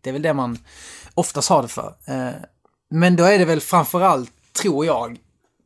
[0.00, 0.58] Det är väl det man
[1.14, 1.94] oftast har det för.
[2.04, 2.30] Eh,
[2.90, 4.30] men då är det väl framförallt,
[4.62, 5.18] tror jag,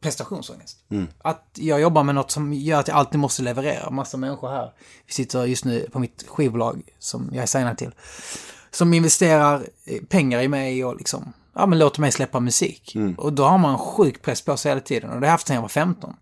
[0.02, 0.78] prestationsångest.
[1.18, 3.90] Att jag jobbar med något som gör att jag alltid måste leverera.
[3.90, 4.72] Massa människor här.
[5.06, 7.92] Vi sitter just nu på mitt skivbolag som jag är signad till.
[8.70, 12.92] Som investerar eh, pengar i mig och liksom, ja men låter mig släppa musik.
[13.18, 15.10] Och då har man en sjuk press på sig hela tiden.
[15.10, 16.14] Och det har jag haft sedan jag var 15.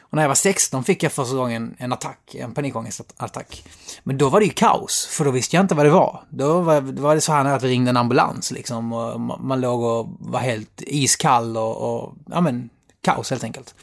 [0.00, 3.64] Och när jag var 16 fick jag första gången en attack, en panikångestattack.
[4.02, 6.22] Men då var det ju kaos, för då visste jag inte vad det var.
[6.30, 8.92] Då var, då var det så här att vi ringde en ambulans liksom.
[8.92, 12.70] Och man, man låg och var helt iskall och, och ja men,
[13.02, 13.74] kaos helt enkelt.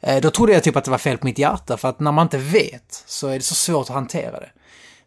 [0.00, 2.12] Eh, Då trodde jag typ att det var fel på mitt hjärta, för att när
[2.12, 4.50] man inte vet så är det så svårt att hantera det.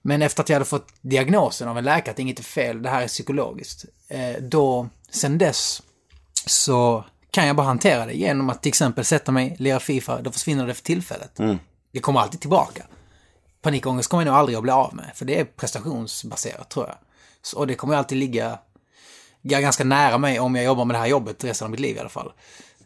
[0.02, 2.89] Men efter att jag hade fått diagnosen av en läkare att inget är fel, det
[2.89, 5.82] här är psykologiskt, eh, då, sen dess,
[6.45, 10.32] så kan jag bara hantera det genom att till exempel sätta mig, lira Fifa, då
[10.32, 11.39] försvinner det för tillfället.
[11.91, 12.84] Det kommer alltid tillbaka.
[13.62, 15.12] panikångest kommer jag nog aldrig att bli av med.
[15.16, 16.95] För det är prestationsbaserat tror jag.
[17.41, 18.60] Så, och det kommer alltid ligga
[19.43, 21.95] ga- ganska nära mig om jag jobbar med det här jobbet resten av mitt liv
[21.95, 22.32] i alla fall.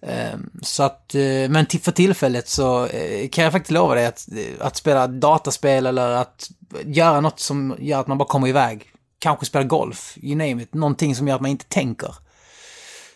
[0.08, 4.28] Ehm, Så att, eh, men för tillfället så eh, kan jag faktiskt lova dig att,
[4.32, 6.50] eh, att spela dataspel eller att
[6.86, 8.86] göra något som gör att man bara kommer iväg.
[9.20, 10.74] Kanske spela golf, you name it.
[10.74, 12.16] Någonting som gör att man inte tänker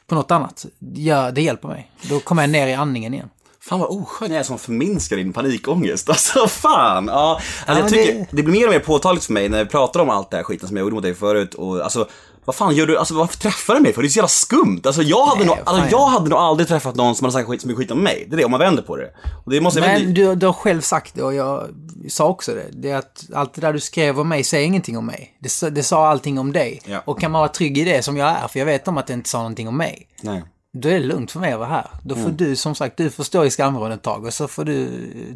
[0.07, 0.65] på något annat.
[0.95, 1.91] Ja, det hjälper mig.
[2.09, 3.29] Då kommer jag ner i andningen igen.
[3.59, 6.09] Fan vad oskön jag är som förminskar din panikångest.
[6.17, 7.05] Alltså fan.
[7.07, 8.43] Ja, alltså, Ja, jag tycker, det- det...
[8.43, 10.67] blir mer och mer påtagligt för mig när vi pratar om allt det här skiten
[10.67, 11.53] som jag gjorde mot dig förut.
[11.53, 12.07] Och, alltså,
[12.47, 12.97] vad fan gör du?
[12.97, 14.01] Alltså varför träffar du mig för?
[14.01, 14.81] Det är så jävla skumt.
[14.85, 17.47] Alltså jag hade, Nej, nog, alltså, jag hade nog aldrig träffat någon som hade sagt
[17.49, 18.25] skit, så mycket skit om mig.
[18.29, 19.09] Det är det, om man vänder på det.
[19.45, 21.67] Och det måste Men du, du har själv sagt det och jag
[22.09, 22.65] sa också det.
[22.71, 25.37] Det är att allt det där du skrev om mig säger ingenting om mig.
[25.39, 26.81] Det, det sa allting om dig.
[26.85, 27.01] Ja.
[27.05, 29.07] Och kan man vara trygg i det som jag är, för jag vet om att
[29.07, 30.07] det inte sa någonting om mig.
[30.21, 30.43] Nej.
[30.73, 31.87] Då är det lugnt för mig att vara här.
[32.03, 32.37] Då får Mm.
[32.37, 34.89] du som sagt, du får stå i skamvrån ett tag och så får du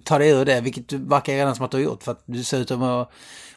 [0.06, 2.24] ta dig ur det, vilket du verkar redan som att du har gjort för att
[2.26, 3.08] du ser ut att vara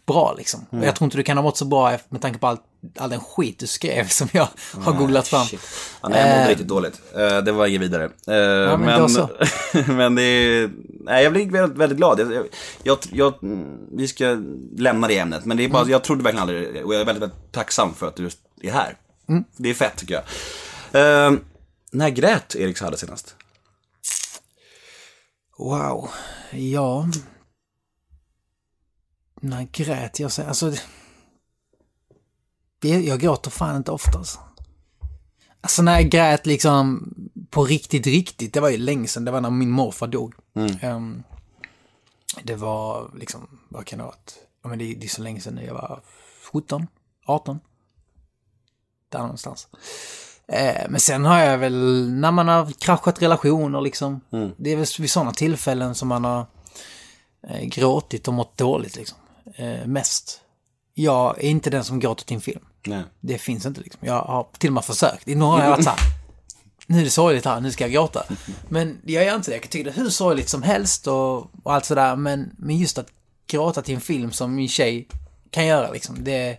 [0.07, 0.61] bra liksom.
[0.73, 0.83] Mm.
[0.83, 2.59] Och jag tror inte du kan ha mått så bra med tanke på all,
[2.99, 5.47] all den skit du skrev som jag har googlat fram.
[5.47, 5.61] Shit.
[6.03, 7.01] Ja, nej, jag mådde Eh, riktigt dåligt.
[7.15, 8.05] Eh, det var inget vidare.
[8.05, 9.31] Eh, men då så.
[9.93, 10.71] men det är...
[11.01, 12.21] Nej, jag blir väldigt, väldigt glad.
[12.21, 12.47] Jag,
[12.83, 14.37] jag, jag, mm, vi ska
[14.77, 17.23] lämna det ämnet, men det är bara, jag trodde verkligen aldrig och jag är väldigt,
[17.23, 18.31] väldigt tacksam för att du
[18.63, 18.97] är här.
[19.29, 19.45] Mm.
[19.57, 20.25] Det är fett tycker jag.
[21.27, 21.33] Eh,
[21.93, 23.37] när grät Erik Saade senast?
[25.59, 26.11] Wow.
[26.53, 27.09] Ja.
[29.41, 30.33] När grät jag?
[30.33, 30.73] sig- Alltså...
[32.93, 34.39] det- Jag gråter fan inte ofta alltså.
[35.61, 37.15] Alltså när jag grät liksom
[37.51, 39.25] på riktigt, riktigt, det var ju länge sedan.
[39.25, 40.35] Det var när min morfar dog.
[40.83, 41.23] Ehm,
[42.43, 44.35] det var liksom, vad kan det varit?
[44.63, 45.61] Ja men det, det är så länge sedan.
[45.67, 46.01] Jag var
[46.53, 46.87] 17,
[47.27, 47.61] 18.
[49.09, 49.69] Där någonstans.
[50.49, 54.21] Eh, men sen har jag väl, när man har kraschat relationer liksom.
[54.57, 56.47] Det är väl vid sådana tillfällen som man har
[57.49, 59.19] eh, gråtit och mått dåligt liksom.
[59.55, 60.41] Eh, mest.
[60.95, 62.65] Jag är inte den som gråter till en film.
[62.87, 63.05] Nej.
[63.21, 64.01] Det finns inte liksom.
[64.07, 65.29] Jag har till och med försökt.
[65.29, 65.99] I några har jag varit så här.
[66.87, 68.25] Nu är det sorgligt här, nu ska jag gråta.
[68.69, 69.55] Men jag gör inte det.
[69.55, 72.17] Jag kan tycka det är hur sorgligt som helst och, och allt sådär.
[72.17, 73.09] Men, men just att
[73.47, 75.09] gråta till en film som min tjej
[75.51, 76.25] kan göra liksom.
[76.25, 76.59] Det,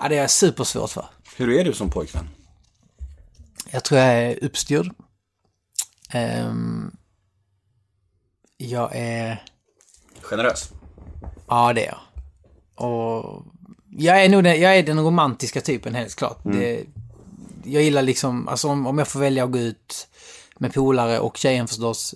[0.00, 1.06] ja, det är supersvårt för.
[1.36, 2.28] Hur är du som pojkvän?
[3.70, 4.94] Jag tror jag är uppstyrd.
[6.10, 6.96] Ehm,
[8.56, 9.44] jag är...
[10.20, 10.70] Generös?
[11.48, 12.00] Ja, det är jag.
[12.88, 13.44] Och
[13.96, 16.38] jag är nog den, jag är den romantiska typen helt klart.
[16.42, 16.84] Det,
[17.64, 20.08] jag gillar liksom, alltså om, om jag får välja att gå ut
[20.58, 22.14] med polare och tjejen förstås,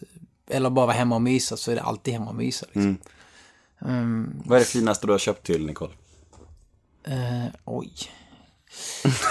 [0.51, 2.67] eller bara vara hemma och mysa så är det alltid hemma och mysa.
[2.67, 2.99] Liksom.
[4.45, 5.93] Vad är det finaste du har köpt till Nicole?
[7.05, 7.93] Eh, oj.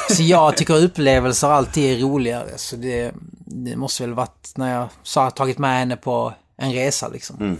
[0.10, 2.58] Så jag tycker upplevelser alltid är roligare.
[2.58, 3.14] Så det,
[3.46, 7.58] det måste väl varit när jag sa, tagit med henne på en resa liksom.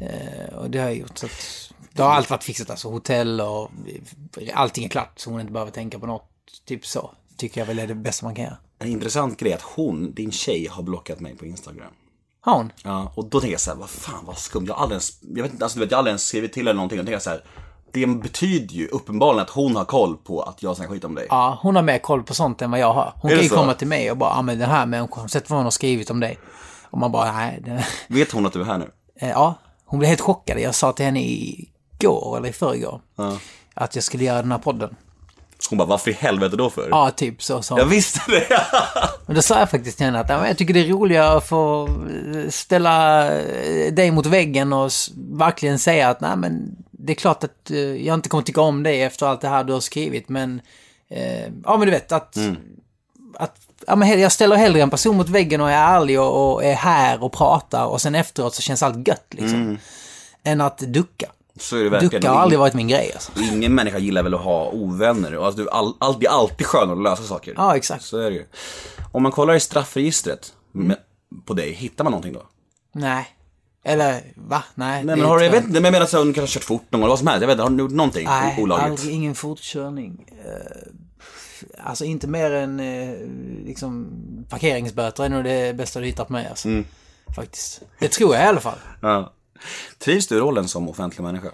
[0.00, 1.18] Eh, och det har jag gjort.
[1.18, 3.70] Så att, det har allt varit fixat, alltså hotell och
[4.54, 5.12] allting är klart.
[5.16, 6.28] Så hon inte behöver tänka på något.
[6.66, 7.10] Typ så.
[7.36, 8.56] Tycker jag väl är det bästa man kan göra.
[8.78, 11.92] En intressant grej är att hon, din tjej, har blockat mig på Instagram.
[12.40, 12.72] Har hon?
[12.84, 14.64] Ja, och då tänker jag så här, vad fan vad skumt.
[14.68, 16.52] Jag har aldrig ens, jag vet inte, alltså du vet, jag har aldrig ens skrivit
[16.52, 16.98] till eller någonting.
[16.98, 17.44] Då tänker jag så här,
[17.92, 21.26] det betyder ju uppenbarligen att hon har koll på att jag snackar skit om dig.
[21.30, 23.12] Ja, hon har mer koll på sånt än vad jag har.
[23.16, 23.54] Hon Är kan ju så?
[23.54, 26.10] komma till mig och bara, ja men den här människan, sett vad hon har skrivit
[26.10, 26.38] om dig.
[26.90, 27.62] Och man bara, nej.
[27.64, 28.90] Det, Vet hon att du är här nu?
[29.20, 30.60] Eh, Ja, hon blev helt chockad.
[30.60, 31.20] Jag sa till henne
[32.02, 33.00] igår, eller i förrgår,
[33.74, 34.96] att jag skulle göra den här podden.
[35.70, 36.88] Hon bara, varför i helvete då för?
[36.90, 38.46] Ja, typ så sa Jag visste det!
[39.26, 41.48] Men då sa jag faktiskt till henne att ja, jag tycker det är roligare att
[41.48, 41.88] få
[42.34, 47.44] eh, ställa eh, dig mot väggen och verkligen säga att nej men det är klart
[47.44, 50.28] att eh, jag inte kommer tycka om dig efter allt det här du har skrivit,
[50.28, 50.60] men
[51.10, 52.36] eh, ja men du vet att,
[53.34, 56.64] att ja, men jag ställer hellre en person mot väggen och är ärlig och, och
[56.64, 59.78] är här och pratar och sen efteråt så känns allt gött liksom.
[60.44, 61.26] Än att ducka.
[61.60, 62.10] Så är det verkligen.
[62.10, 63.32] Ducka har aldrig varit min grej alltså.
[63.52, 65.46] Ingen människa gillar väl att ha ovänner.
[65.46, 67.54] Alltså, du, all, all, det är alltid skönare att lösa saker.
[67.56, 68.04] Ja, exakt.
[68.04, 68.46] Så är det ju.
[69.12, 70.96] Om man kollar i straffregistret med,
[71.44, 72.42] på dig, hittar man någonting då?
[72.92, 73.28] Nej.
[73.84, 74.64] Eller va?
[74.74, 75.04] Nej.
[75.04, 76.64] Nej men har du, jag vet inte, men jag menar så, du kanske har kört
[76.64, 77.40] fort någon gång vad som helst.
[77.40, 78.90] Jag vet inte, har du gjort någonting Nej, olagligt?
[78.90, 80.26] aldrig, ingen fortkörning.
[80.44, 83.14] Eh, alltså inte mer än eh,
[83.66, 84.06] liksom
[84.48, 86.68] parkeringsböter är nog det bästa du hittar på mig alltså.
[86.68, 86.84] Mm.
[87.36, 87.82] Faktiskt.
[87.98, 88.78] Det tror jag i alla fall.
[89.00, 89.32] Ja.
[89.98, 91.50] Trivs du i rollen som offentlig människa?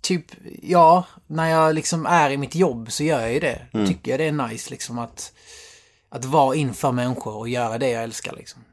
[0.00, 0.24] Typ,
[0.62, 3.66] ja, när jag liksom är i mitt jobb så gör jag ju det.
[3.72, 3.86] Mm.
[3.86, 5.32] Tycker jag det är nice liksom att,
[6.08, 8.64] att vara inför människor och göra det jag älskar liksom.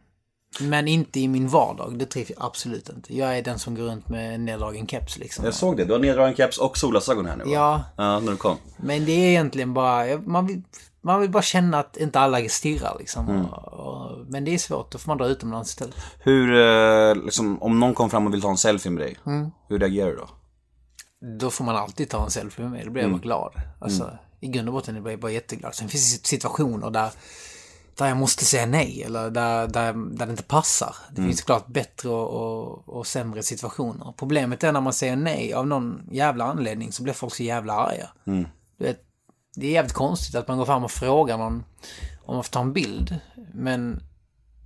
[0.60, 3.18] Men inte i min vardag, det trivs jag absolut inte.
[3.18, 5.46] Jag är den som går runt med en neddragen keps liksom.
[5.46, 7.50] Jag såg det, du har neddragen keps och solglasögon här nu va?
[7.54, 7.84] Ja.
[7.98, 8.58] Ja, när du kom.
[8.78, 10.62] Men det är egentligen bara, man vill,
[11.02, 13.30] man vill bara känna att inte alla stirrar liksom.
[13.30, 13.46] Mm.
[13.46, 15.96] Och, och, men det är svårt, då får man dra utomlands istället.
[16.20, 19.52] Hur, eh, liksom, om någon kom fram och vill ta en selfie med dig, Mm.
[19.70, 20.30] hur reagerar du då?
[21.40, 23.22] Då får man alltid ta en selfie med mig, då blir jag Mm.
[23.22, 23.54] glad.
[23.82, 25.76] Alltså, i grund och botten är jag bara jätteglad.
[25.76, 27.10] Sen finns det situationer där,
[27.98, 30.96] där jag måste säga nej, eller där, där, där det inte passar.
[31.12, 31.30] Det Mm.
[31.30, 34.14] finns såklart bättre och, och, och sämre situationer.
[34.18, 37.74] Problemet är när man säger nej av någon jävla anledning så blir folk så jävla
[37.74, 38.10] arga.
[38.28, 38.48] Mm.
[38.78, 39.00] Du vet,
[39.56, 41.64] det är jävligt konstigt att man går fram och frågar någon
[42.26, 43.16] om man får ta en bild.
[43.54, 44.04] Men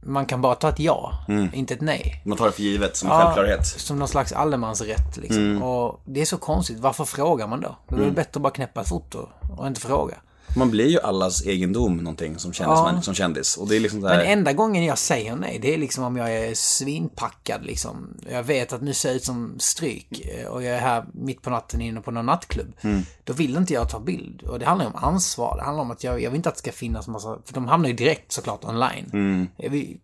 [0.03, 2.21] man kan bara ta ett ja, inte ett nej.
[2.25, 3.65] Man tar det för givet som en Ja, självklarhet.
[3.67, 5.63] Som någon slags allemansrätt liksom.
[5.63, 6.79] Och det är så konstigt.
[6.79, 7.75] Varför frågar man då?
[7.87, 10.15] Då är det bättre att bara knäppa ett foto och inte fråga.
[10.55, 13.01] Man blir ju allas egendom någonting som kändis, Ja.
[13.01, 13.57] som kändis.
[13.57, 14.17] Och det är liksom så här...
[14.17, 18.17] Men enda gången jag säger nej, det är liksom om jag är svinpackad liksom.
[18.31, 21.41] Jag vet att nu ser jag ut som stryk eh, och jag är här mitt
[21.41, 22.73] på natten inne på någon nattklubb.
[23.23, 24.41] Då vill inte jag ta bild.
[24.41, 25.57] Och det handlar ju om ansvar.
[25.57, 27.67] Det handlar om att jag, jag vill inte att det ska finnas massa, för de
[27.67, 29.47] hamnar ju direkt såklart online.
[29.57, 29.97] Vill-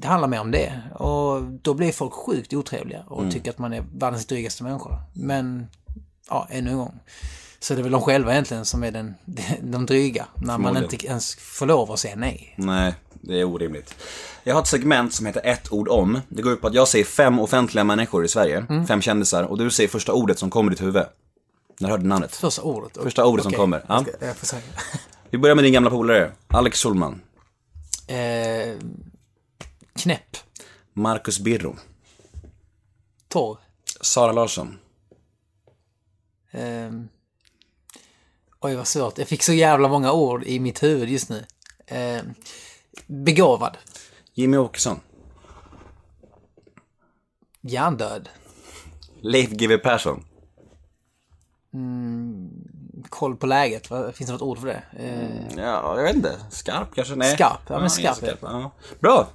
[0.00, 0.82] Det handlar mer om det.
[0.94, 5.02] Och då blir folk sjukt otrevliga och tycker att man är världens drygaste människa.
[5.12, 5.66] Men,
[6.28, 7.00] ja, ännu en gång.
[7.62, 9.14] Så det är väl de själva egentligen som är den,
[9.62, 10.26] de dryga.
[10.34, 12.54] När man inte ens får lov att säga nej.
[12.58, 13.94] Nej, det är orimligt.
[14.44, 16.20] Jag har ett segment som heter ett ord om.
[16.28, 18.86] Det går ut på att jag säger fem offentliga människor i Sverige, Mm.
[18.86, 20.94] fem kändisar, och du säger första ordet som kommer i ditt huvud.
[21.80, 22.36] När du hörde namnet.
[22.36, 22.96] Första ordet.
[23.02, 23.84] Första ordet som Okej, kommer.
[23.88, 23.94] Ja.
[23.94, 24.62] Jag, ska, jag får säga.
[25.30, 27.20] Vi börjar med din gamla polare, Alex Schulman.
[28.06, 28.76] Eh,
[29.98, 30.36] knäpp.
[30.92, 31.76] Marcus Birro.
[33.28, 33.58] Torr.
[34.00, 34.78] Sara Larsson.
[36.50, 36.60] Eh,
[38.60, 39.18] oj, vad svårt.
[39.18, 41.44] Jag fick så jävla många ord i mitt huvud just nu.
[41.86, 42.22] Eh,
[43.06, 43.76] begåvad.
[44.34, 45.00] Jimmy Åkesson.
[47.60, 48.28] Hjärndöd.
[49.22, 50.24] Leif GW Persson.
[53.08, 53.86] Koll på läget.
[53.86, 54.82] Finns det något ord för det?
[54.96, 56.36] Eh, Ja, jag vet inte.
[56.50, 57.14] Skarp kanske?
[57.14, 57.34] Nej.
[57.34, 57.60] Skarp.
[57.68, 58.38] Ja, men skarp, skarp.
[58.42, 58.70] Ja.
[59.00, 59.28] Bra.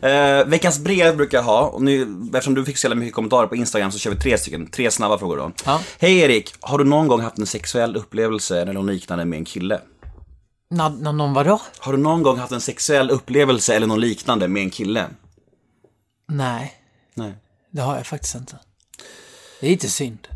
[0.00, 3.46] Eh, veckans brev brukar jag ha, och nu, eftersom du fick så jävla mycket kommentarer
[3.46, 5.52] på Instagram så kör vi tre stycken, tre snabba frågor då.
[5.64, 5.80] Ja.
[5.98, 9.44] Hej Erik, har du någon gång haft en sexuell upplevelse eller något liknande med en
[9.44, 9.80] kille?
[10.68, 11.60] när, när någon var då?
[11.78, 15.06] Har du någon gång haft en sexuell upplevelse eller något liknande med en kille?
[16.28, 16.74] Nej,
[17.14, 17.34] Nej.
[17.70, 18.58] det har jag faktiskt inte.
[19.60, 20.28] Det är lite synd.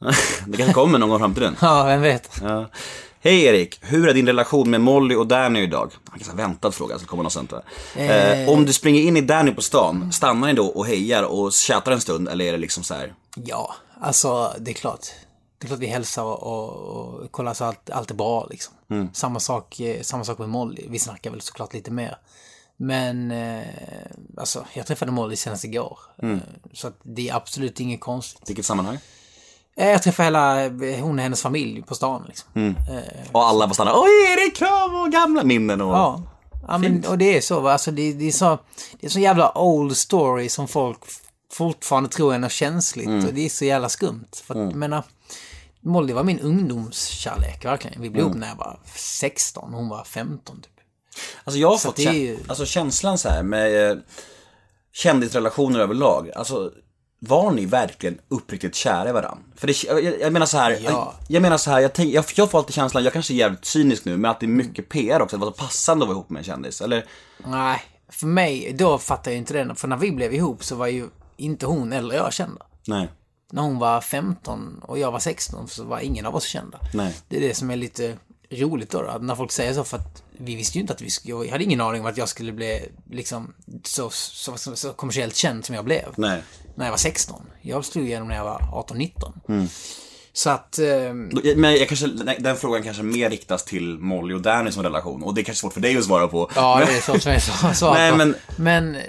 [0.46, 1.56] Det kanske kommer någon gång i framtiden.
[1.60, 2.40] Ja, vem vet.
[2.42, 2.70] Ja.
[3.20, 5.92] Hej Erik, hur är din relation med Molly och Danny idag?
[6.08, 7.50] Han kanske har väntat fråga, så kommer något sånt
[7.96, 8.42] där.
[8.42, 11.52] Eh, om du springer in i Danny på stan, stannar ni då och hejar och
[11.54, 13.14] chattar en stund eller är det liksom så här?
[13.36, 15.06] Ja, alltså det är klart.
[15.58, 18.74] Det är klart vi hälsar och, och, och kollar så allt, allt är bra liksom.
[19.12, 20.86] Samma, sak, eh, samma sak med Molly.
[20.88, 22.18] Vi snackar väl såklart lite mer.
[22.76, 23.62] Men eh,
[24.36, 25.98] alltså, jag träffade Molly senast igår.
[26.22, 26.36] Eh,
[26.72, 28.48] Så att det är absolut inget konstigt.
[28.50, 28.98] Vilket sammanhang?
[29.78, 32.74] Eh, Jag träffade hela, eh, hon och hennes familj på stan liksom.
[33.32, 35.92] Och alla bara stannar, oj Erik, kram och gamla minnen och...
[35.94, 36.22] Ja.
[36.68, 37.72] ja men, och det är så, va?
[37.72, 38.58] alltså, det, det, är så,
[39.00, 40.98] det är så jävla old story som folk
[41.52, 43.08] fortfarande tror är något känsligt.
[43.28, 44.28] Och det är så jävla skumt.
[44.44, 45.02] För att, jag menar,
[45.80, 48.02] Molly var min ungdomskärlek, verkligen.
[48.02, 50.72] Vi blev ihop när jag var 16, hon var 15 typ.
[51.44, 53.96] Alltså jag har Så fått det är ju- alltså, känslan så här med eh,
[54.92, 56.30] kändisrelationer överlag.
[56.36, 56.70] Alltså,
[57.20, 59.42] var ni verkligen uppriktigt kära i varandra?
[59.56, 61.14] För det, jag, jag menar så här, Ja.
[61.28, 63.64] jag menar så här, jag, tänk, jag, jag får alltid känslan, jag kanske är jävligt
[63.64, 66.08] cynisk nu, men att det är mycket PR också, att det var så passande att
[66.08, 66.80] vara ihop med en kändis.
[66.80, 67.06] Eller,
[67.46, 69.74] Nej, för mig, då fattar jag inte det.
[69.74, 72.66] För när vi blev ihop så var ju inte hon eller jag kända.
[72.86, 73.08] nej.
[73.52, 76.78] När hon var 15 och jag var 16 så var ingen av oss kända.
[76.94, 77.16] Nej.
[77.28, 78.16] Det är det som är lite
[78.50, 81.10] roligt då, då när folk säger så för att vi visste ju inte att vi
[81.10, 84.92] skulle, jag hade ingen aning om att jag skulle bli liksom så, så, så, så
[84.92, 86.14] kommersiellt känd som jag blev.
[86.16, 86.42] Nej.
[86.74, 87.42] När jag var 16.
[87.62, 89.32] Jag slog igenom när jag var 18-19.
[89.48, 89.68] Mm.
[90.38, 90.72] Så att,
[91.30, 92.06] Då- Men jag kanske,
[92.38, 95.60] den frågan kanske mer riktas till Molly och Danny som relation, och det är kanske
[95.60, 96.50] svårt för dig att svara på.
[96.54, 99.02] Ja, det är så som jag sa- sa Nej, men- men eh,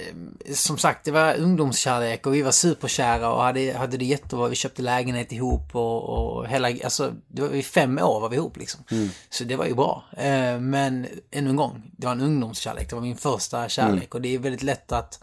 [0.53, 4.47] som sagt, det var ungdomskärlek och vi var superkära och hade, hade det jättebra.
[4.47, 8.35] Vi köpte lägenhet ihop och, och hela, alltså, det var i fem år var vi
[8.35, 8.83] ihop liksom.
[8.91, 9.09] Mm.
[9.29, 10.03] Så det var ju bra.
[10.17, 12.89] Eh, Men ännu en gång, det var en ungdomskärlek.
[12.89, 14.07] Det var min första kärlek Mm.
[14.11, 15.19] och det är väldigt lätt att,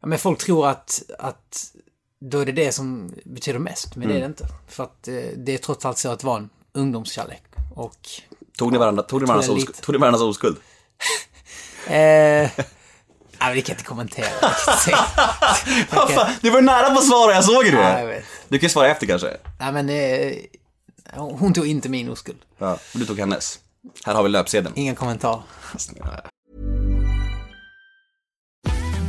[0.00, 1.64] ja men folk tror att, att
[2.30, 4.32] då är det det som betyder mest, men det är Mm.
[4.36, 4.54] det inte.
[4.68, 7.42] För att eh, det är trots allt så att det var en ungdomskärlek.
[7.74, 7.96] Och
[8.58, 10.56] Tog ni varandra, tog ni varandras, oskuld, tog ni varandras oskuld?
[11.86, 12.50] Eh, nej,
[13.38, 14.28] det kan jag inte kommentera.
[16.40, 18.22] Du var nära på att svara, jag såg ju det.
[18.48, 19.36] Du kan svara efter kanske.
[19.60, 20.34] Nej, men eh,
[21.20, 22.38] hon tog inte min oskuld.
[22.58, 22.78] Ja.
[22.92, 23.58] Men du tog hennes.
[24.04, 24.74] Här har vi löpsedeln.
[24.76, 25.42] Ingen kommentar.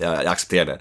[0.00, 0.72] Jag, accepterar det.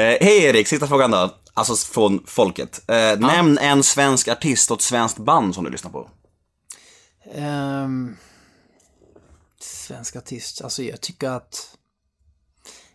[0.00, 1.34] Eh, Hej Erik, sista frågan då.
[1.54, 2.90] Alltså från folket.
[2.90, 6.10] Eh, Nämn en svensk artist och ett svenskt band som du lyssnar på.
[7.34, 8.16] Ehm,
[9.60, 10.62] svensk artist.
[10.62, 11.76] Alltså jag tycker att...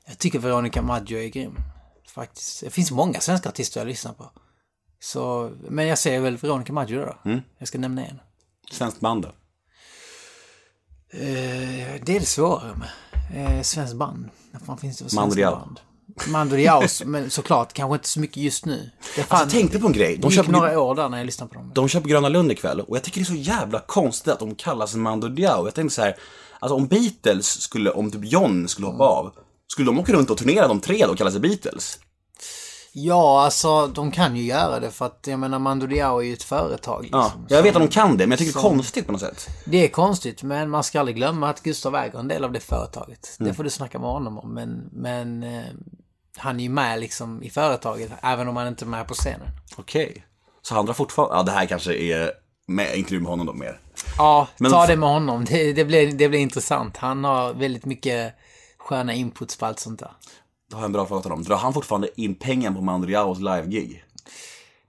[0.07, 1.55] Jag tycker Veronica Maggio är grym.
[2.07, 2.61] Faktiskt.
[2.61, 4.32] Det finns många svenska artister jag lyssnar på.
[4.99, 7.41] Så, men jag säger väl Veronica Maggio då.
[7.57, 8.19] Jag ska nämna en.
[8.71, 9.28] Svenskt band då?
[11.09, 12.89] Eh, det är det svårare med.
[13.36, 14.30] Eh, svenskt band.
[14.60, 15.80] Vad fan finns det för svenska band?
[16.28, 18.89] Mando Diao, men såklart kanske inte så mycket just nu.
[19.16, 20.18] Det fan, Alltså, jag tänkte på en grej.
[20.18, 21.72] De gick köper- några år där när jag lyssnade på dem.
[21.76, 24.55] De på Gröna Lund ikväll och jag tycker det är så jävla konstigt att de
[24.55, 25.66] kallas Mando Diao.
[25.66, 26.16] Jag tänkte så här,
[26.60, 29.32] alltså om Beatles skulle, om typ John skulle hoppa av,
[29.68, 31.99] skulle de åka runt och turnera de tre då och kalla sig Beatles?
[33.00, 36.34] Ja, alltså de kan ju göra det för att jag menar Mando Diao är ju
[36.34, 37.10] ett företag.
[37.12, 38.72] Ja, Liksom, jag vet som- att de kan det, men jag tycker det är som-
[38.72, 39.48] konstigt på något sätt.
[39.66, 42.60] Det är konstigt, men man ska aldrig glömma att Gustav äger en del av det
[42.60, 43.38] företaget.
[43.39, 43.50] Mm.
[43.50, 45.64] Det får du snacka med honom om, men, men eh,
[46.38, 49.48] han är ju med liksom i företaget, även om han inte är med på scenen.
[49.78, 50.26] Okej.
[50.62, 52.32] Så han drar fortfarande, ja det här kanske är
[52.68, 53.80] med intervju med honom då mer.
[54.18, 55.45] Ja, Men- ta det med honom.
[55.45, 56.98] Det, det, blir, det blir intressant.
[56.98, 58.34] Han har väldigt mycket
[58.78, 60.12] sköna inputs på allt sånt där.
[60.72, 61.43] Har jag en bra fråga till honom.
[61.43, 64.03] Drar han fortfarande in pengar på Mando Diaos live-gig?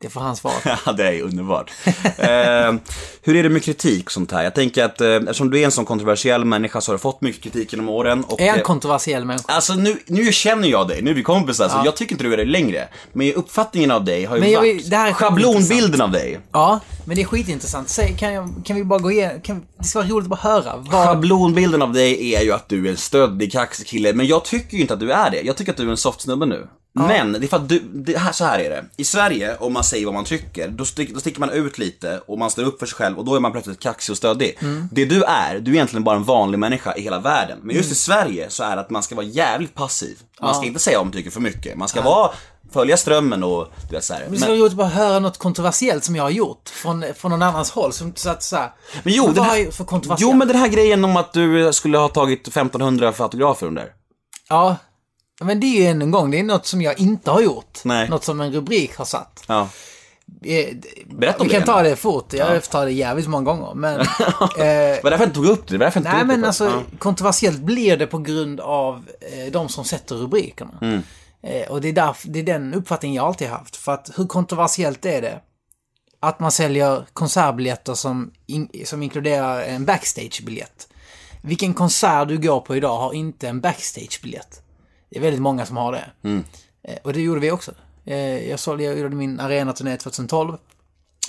[0.01, 0.55] Det får han svara.
[0.87, 1.71] Ja, det är underbart.
[2.19, 2.75] eh,
[3.23, 4.43] hur är det med kritik och sånt här?
[4.45, 7.21] Jag tänker att eh, eftersom du är en sån kontroversiell människa så har du fått
[7.21, 8.25] mycket kritik genom åren.
[8.25, 9.53] Och, Är han eh, kontroversiell människa?
[9.53, 12.33] Alltså nu, nu känner jag dig, nu är vi kompisar, så jag tycker inte du
[12.33, 12.89] är det längre.
[13.13, 16.41] Men uppfattningen av dig har ju Men jag varit, det här är schablonbilden av dig.
[16.53, 17.89] Ja, men det är skitintressant.
[17.89, 19.41] Säg, kan, jag, kan vi bara gå igenom?
[19.41, 20.77] Kan, det ska vara roligt att bara höra.
[20.77, 24.45] Vad, Schablonbilden av dig är ju att du är en stöddig, kaxig kille, men jag
[24.45, 25.41] tycker ju inte att du är det.
[25.41, 26.69] Jag tycker att du är en soft snubbe nu.
[27.07, 28.85] Men det är för att du, det här, så här är det.
[28.97, 32.21] I Sverige, om man säger vad man tycker, då, stick, då sticker man ut lite
[32.27, 34.59] och man står upp för sig själv och då är man plötsligt kaxig och stöddig.
[34.93, 37.59] Det du är, du är egentligen bara en vanlig människa i hela världen.
[37.63, 40.19] Men just i Sverige så är det att man ska vara jävligt passiv.
[40.41, 41.77] Man ska inte säga vad man tycker för mycket.
[41.79, 42.31] Man ska vara,
[42.73, 44.21] följa strömmen och du vet så här.
[44.23, 47.05] Men det ska vara roligt att bara höra något kontroversiellt som jag har gjort från,
[47.17, 47.93] från någon annans håll.
[47.93, 48.71] Som, så att, så här,
[49.03, 50.33] Men jo, den här, för kontroversiellt?
[50.33, 53.93] jo, men den här grejen om att du skulle ha tagit 1500 för autografer under.
[54.49, 54.77] Ja,
[55.41, 57.79] men det är ju än en gång, det är något som jag inte har gjort.
[57.85, 58.09] Nej.
[58.09, 59.45] Något som en rubrik har satt.
[59.47, 59.69] Ja.
[60.45, 60.67] Eh,
[61.07, 63.75] Berätta om Vi kan det ta det fort, jag har tar det jävligt många gånger.
[63.75, 64.07] Men, eh,
[64.57, 65.79] Det var därför jag inte tog upp det.
[65.79, 66.99] det var nej men alltså, först.
[66.99, 70.79] kontroversiellt blir det på grund av eh, de som sätter rubrikerna.
[70.81, 71.03] Mm.
[71.43, 73.77] Eh, och det är, därför, det är den uppfattningen jag alltid haft.
[73.77, 75.41] För att hur kontroversiellt är det
[76.21, 80.89] att man säljer konsertbiljetter som, in, som inkluderar en backstagebiljett?
[81.43, 84.63] Vilken konsert du går på idag har inte en backstagebiljett?
[85.11, 86.05] Det är väldigt många som har det.
[86.23, 86.45] Mm.
[86.83, 87.73] Eh, och det gjorde vi också.
[88.05, 90.57] Eh, jag, sålde, jag gjorde min arenaturné 2012.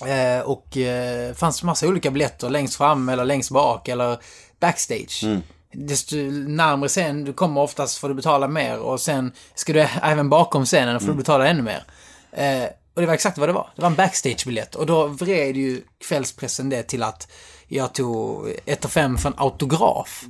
[0.05, 4.17] Eh, och eh, fanns massa olika biljetter längst fram eller längst bak eller
[4.59, 5.23] backstage.
[5.23, 5.41] Mm.
[5.73, 6.15] Desto
[6.47, 10.65] närmare scen du kommer oftast får du betala mer och sen ska du även bakom
[10.65, 11.83] scenen och får du betala ännu mer.
[12.93, 13.69] Och det var exakt vad det var.
[13.75, 17.31] Det var en backstagebiljett och då vred ju kvällspressen det till att
[17.67, 20.25] jag tog 1 och 5 för en autograf.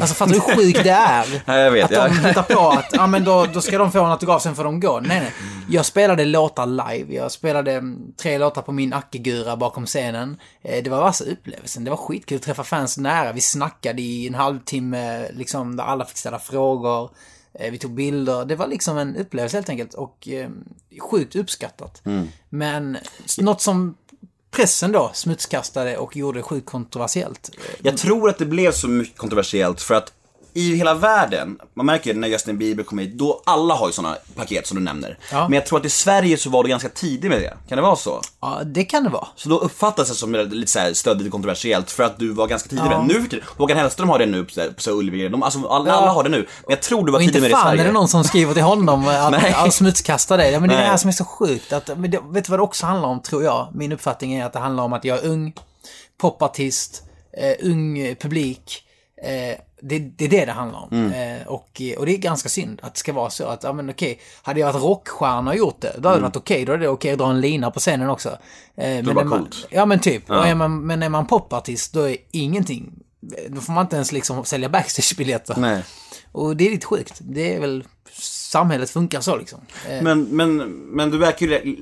[0.00, 1.42] Alltså fattar du hur sjukt det är?
[1.46, 2.28] Ja, jag vet, att de ja.
[2.28, 4.80] hittar på att ja, men då, då ska de få en autograf, sen får de
[4.80, 5.00] gå.
[5.00, 5.32] Nej, nej.
[5.68, 7.14] Jag spelade låtar live.
[7.14, 10.36] Jag spelade mm, tre låtar på min Ackegura bakom scenen.
[10.62, 11.84] Eh, Det var värsta upplevelsen.
[11.84, 13.32] Det var skitkul att träffa fans nära.
[13.32, 17.10] Vi snackade i en halvtimme, liksom, där alla fick ställa frågor.
[17.60, 18.44] Eh, Vi tog bilder.
[18.44, 19.94] Det var liksom en upplevelse helt enkelt.
[19.94, 20.48] Och eh,
[21.00, 22.02] sjukt uppskattat.
[22.48, 22.98] Men
[23.40, 23.94] något som
[24.54, 27.50] pressen då smutskastade och gjorde sjukt kontroversiellt.
[27.82, 30.12] Jag tror att det blev så mycket kontroversiellt för att
[30.56, 34.16] i hela världen, man märker när Justin Bieber kom hit, då alla har ju sådana
[34.36, 35.18] paket som du nämner.
[35.32, 35.42] Ja.
[35.48, 37.54] Men jag tror att i Sverige så var du ganska tidig med det.
[37.68, 38.20] Kan det vara så?
[38.40, 39.26] Ja, det kan det vara.
[39.36, 42.46] Så då uppfattas det som lite så här stöddigt och kontroversiellt för att du var
[42.46, 42.98] ganska tidig med Ja.
[42.98, 43.14] det.
[43.14, 45.28] Nu för tiden, Håkan Hellström har det nu på så Ullevi.
[45.28, 46.36] De, alltså, alla, alla har det nu.
[46.38, 47.82] Men jag tror du var Och tidig inte med det i fan Sverige.
[47.82, 49.52] är det någon som skriver till honom att Nej.
[49.52, 50.52] att smutskasta dig.
[50.52, 50.84] Ja, men det är Nej.
[50.84, 51.72] det här som är så sjukt.
[51.72, 53.68] Att, men det, vet du vad det också handlar om, tror jag?
[53.74, 55.52] Min uppfattning är att det handlar om att jag är ung,
[56.20, 57.02] popartist,
[57.38, 58.80] eh, ung eh, publik.
[59.24, 59.58] Eh,
[59.88, 60.88] det, det är det det handlar om.
[60.92, 61.40] Mm.
[61.40, 63.90] Eh, och, och det är ganska synd att det ska vara så att, ja men
[63.90, 66.64] okej, hade jag varit rockstjärna och gjort det, då hade det varit okej.
[66.64, 68.28] Då är det okej att dra en lina på scenen också.
[68.28, 68.36] Eh,
[68.76, 69.14] men Mm.
[69.14, 69.66] bara är man- coolt.
[69.70, 70.30] Ja men typ.
[70.30, 72.92] Och är man, men är man popartist, då är ingenting
[73.48, 75.54] då får man inte ens liksom sälja backstagebiljetter.
[75.58, 75.82] Nej.
[76.32, 77.18] Och det är lite sjukt.
[77.20, 77.84] Det är väl,
[78.20, 79.60] samhället funkar så liksom.
[79.88, 81.76] Eh, Men, men, men du verkar ju...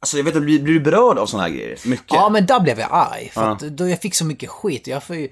[0.00, 1.78] Alltså jag vet inte, blir, blir du berörd av såna här grejer?
[1.84, 2.06] Mycket?
[2.12, 3.30] Ja, men där blev jag arg.
[3.34, 3.50] För Ja.
[3.52, 4.86] att då jag fick så mycket skit.
[4.86, 5.28] Jag får ju,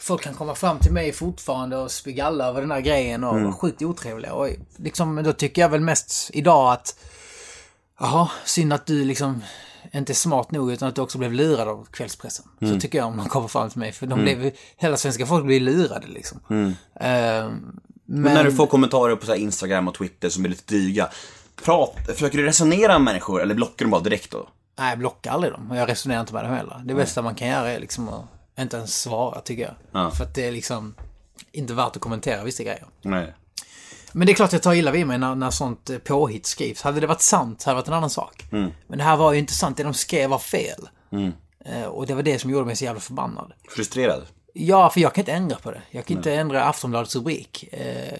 [0.00, 3.30] folk kan komma fram till mig fortfarande och spy galla över den här grejen och
[3.32, 3.44] Mm.
[3.44, 4.32] vara sjukt otrevliga.
[4.34, 6.98] Och liksom, då tycker jag väl mest idag att,
[8.00, 9.42] jaha, synd att du liksom
[9.92, 12.44] inte är smart nog utan att du också blev lurad av kvällspressen.
[12.60, 12.74] Mm.
[12.74, 13.92] Så tycker jag om de kommer fram till mig.
[13.92, 14.24] För de Mm.
[14.40, 16.40] blev, hela svenska folk blir lurade liksom.
[16.50, 16.72] Mm.
[17.00, 17.80] Ehm,
[18.10, 21.08] Men när du får kommentarer på så Instagram och Twitter som är lite dryga,
[21.64, 24.48] prat, försöker du resonera med människor eller blockar du bara direkt då?
[24.78, 25.70] Nej, jag blockar aldrig dem.
[25.70, 26.82] Och jag resonerar inte med dem heller.
[26.84, 28.24] Det bästa man kan göra är liksom att
[28.62, 29.74] inte ens svara, tycker jag.
[29.92, 30.10] Ja.
[30.10, 30.94] För att det är liksom
[31.52, 32.86] inte värt att kommentera vissa grejer.
[33.02, 33.34] Nej.
[34.12, 36.82] Men det är klart jag tar illa vid mig när, när sånt eh, påhitt skrivs.
[36.82, 38.44] Hade det varit sant hade det varit en annan sak.
[38.52, 38.70] Mm.
[38.86, 39.76] Men det här var ju inte sant.
[39.76, 40.88] Det de skrev var fel.
[41.12, 41.32] Mm.
[41.64, 43.52] Eh, Och det var det som gjorde mig så jävla förbannad.
[43.68, 44.22] Frustrerad?
[44.52, 45.82] Ja, för jag kan inte ändra på det.
[45.90, 47.68] Jag kan inte ändra Aftonbladets rubrik.
[47.72, 48.18] Eh,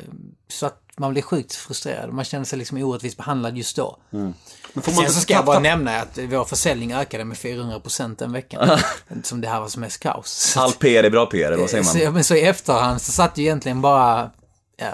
[0.49, 2.13] Så att man blir sjukt frustrerad.
[2.13, 3.97] Man känner sig liksom orättvist behandlad just då.
[4.13, 4.35] Mm.
[4.73, 8.17] Men får man Sen så ska jag bara nämna att vår försäljning ökade med 400%
[8.19, 8.79] den veckan.
[9.23, 10.57] Som det här var som mest kaos.
[10.57, 11.93] All PR är bra PR, vad säger man?
[11.95, 14.31] så, men så i efterhand så satt ju egentligen bara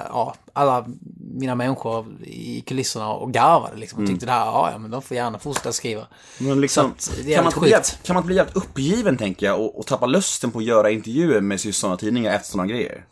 [0.08, 0.86] ja, alla
[1.34, 3.98] mina människor i kulisserna och garvade liksom.
[3.98, 4.14] Och Mm.
[4.14, 6.06] tyckte det här, ja, ja men de får gärna fortsätta skriva.
[6.38, 7.70] Men liksom, att kan, man bli,
[8.02, 10.90] kan man inte bli jävligt uppgiven tänker jag och, och tappa lusten på att göra
[10.90, 13.04] intervjuer med just sådana tidningar efter sådana grejer?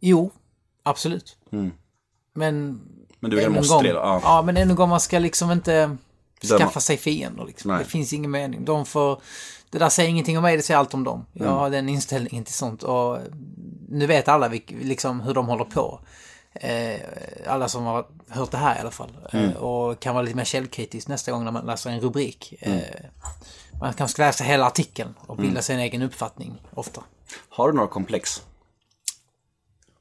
[0.00, 0.30] Jo,
[0.82, 1.36] absolut.
[1.52, 1.70] Mm.
[2.34, 2.80] Men...
[3.22, 3.88] Men du, en måste gång- då?
[3.88, 4.20] Ja.
[4.24, 5.96] Ja, men ännu en gång, man ska liksom inte
[6.42, 6.58] Döma.
[6.58, 7.44] skaffa sig fiender.
[7.44, 7.70] Liksom.
[7.70, 7.84] Nej.
[7.84, 8.64] Det finns ingen mening.
[8.64, 9.20] De får...
[9.70, 11.26] Det där säger ingenting om mig, det säger allt om dem.
[11.32, 11.58] Jag Mm.
[11.58, 12.82] har den inställningen till sånt.
[12.82, 13.18] Och
[13.88, 16.00] nu vet alla vilk, liksom, hur de håller på.
[16.54, 17.00] Eh,
[17.46, 19.16] alla som har hört det här i alla fall.
[19.32, 19.50] Mm.
[19.50, 22.54] Eh, och kan vara lite mer källkritisk nästa gång när man läser en rubrik.
[22.60, 22.78] Mm.
[22.78, 22.84] Eh,
[23.80, 25.62] man kanske ska läsa hela artikeln och bilda Mm.
[25.62, 27.02] sig en egen uppfattning ofta.
[27.48, 28.42] Har du några komplex?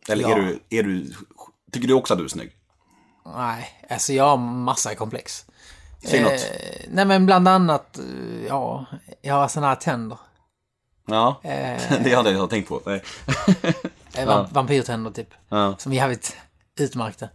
[0.09, 0.37] Eller Ja.
[0.37, 1.13] är, du, är du,
[1.71, 2.51] tycker du också att du är snygg?
[3.25, 5.45] Nej, alltså jag har massa komplex.
[6.05, 6.51] Säg något.
[6.89, 8.85] Nej men bland annat, eh, ja,
[9.21, 10.17] jag har såna här tänder.
[11.07, 11.81] Ja, Eh.
[12.03, 12.81] det hade jag tänkt på.
[12.85, 13.03] Nej.
[14.13, 15.29] Eh, va- Vampyrtänder typ.
[15.49, 15.75] Ja.
[15.77, 16.37] Som är jävligt
[16.79, 17.27] utmärkta.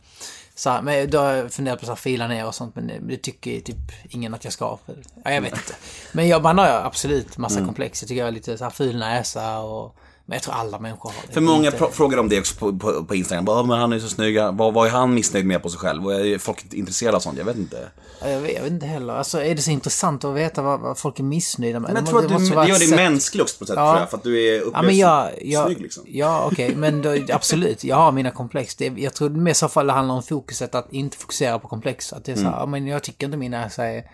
[0.54, 2.98] Så, här, men då har jag funderat på att fila ner och sånt, men det,
[3.00, 3.76] det tycker typ
[4.08, 4.78] ingen att jag ska.
[4.86, 5.74] För, ja, jag vet inte.
[6.12, 7.66] Men jag, man har absolut massa Mm.
[7.66, 8.02] komplex.
[8.02, 9.96] Jag tycker jag har lite så här ful näsa och...
[10.28, 11.32] Men jag tror alla människor har det.
[11.32, 13.44] För många Inte- frågar om det också på, på, på Instagram.
[13.44, 14.40] Bara, "Ja, men han är så snygg.
[14.52, 16.06] Vad, vad är han missnöjd med på sig själv?
[16.06, 17.38] Och är folk intresserade av sånt?
[17.38, 17.88] Jag vet inte.
[18.20, 19.14] Ja, Jag vet, jag vet inte heller.
[19.14, 21.88] Alltså, är det så intressant att veta vad, vad folk är missnöjda med?
[21.88, 23.64] Men jag Det tror må- att det du, det gör dig sätt- mänsklig också på
[23.64, 23.90] ett sätt, Ja.
[23.92, 24.10] tror jag.
[24.10, 26.04] För att du är Ja, upplevs men jag, jag, snygg liksom.
[26.06, 27.84] Ja, okej, men då, absolut.
[27.84, 28.74] Jag har mina komplex.
[28.76, 31.68] Det, jag tror det mer så fall det handlar om fokuset att inte fokusera på
[31.68, 32.12] komplex.
[32.12, 32.60] Att det är så här, Mm.
[32.60, 34.04] ja, men jag tycker inte min näsa är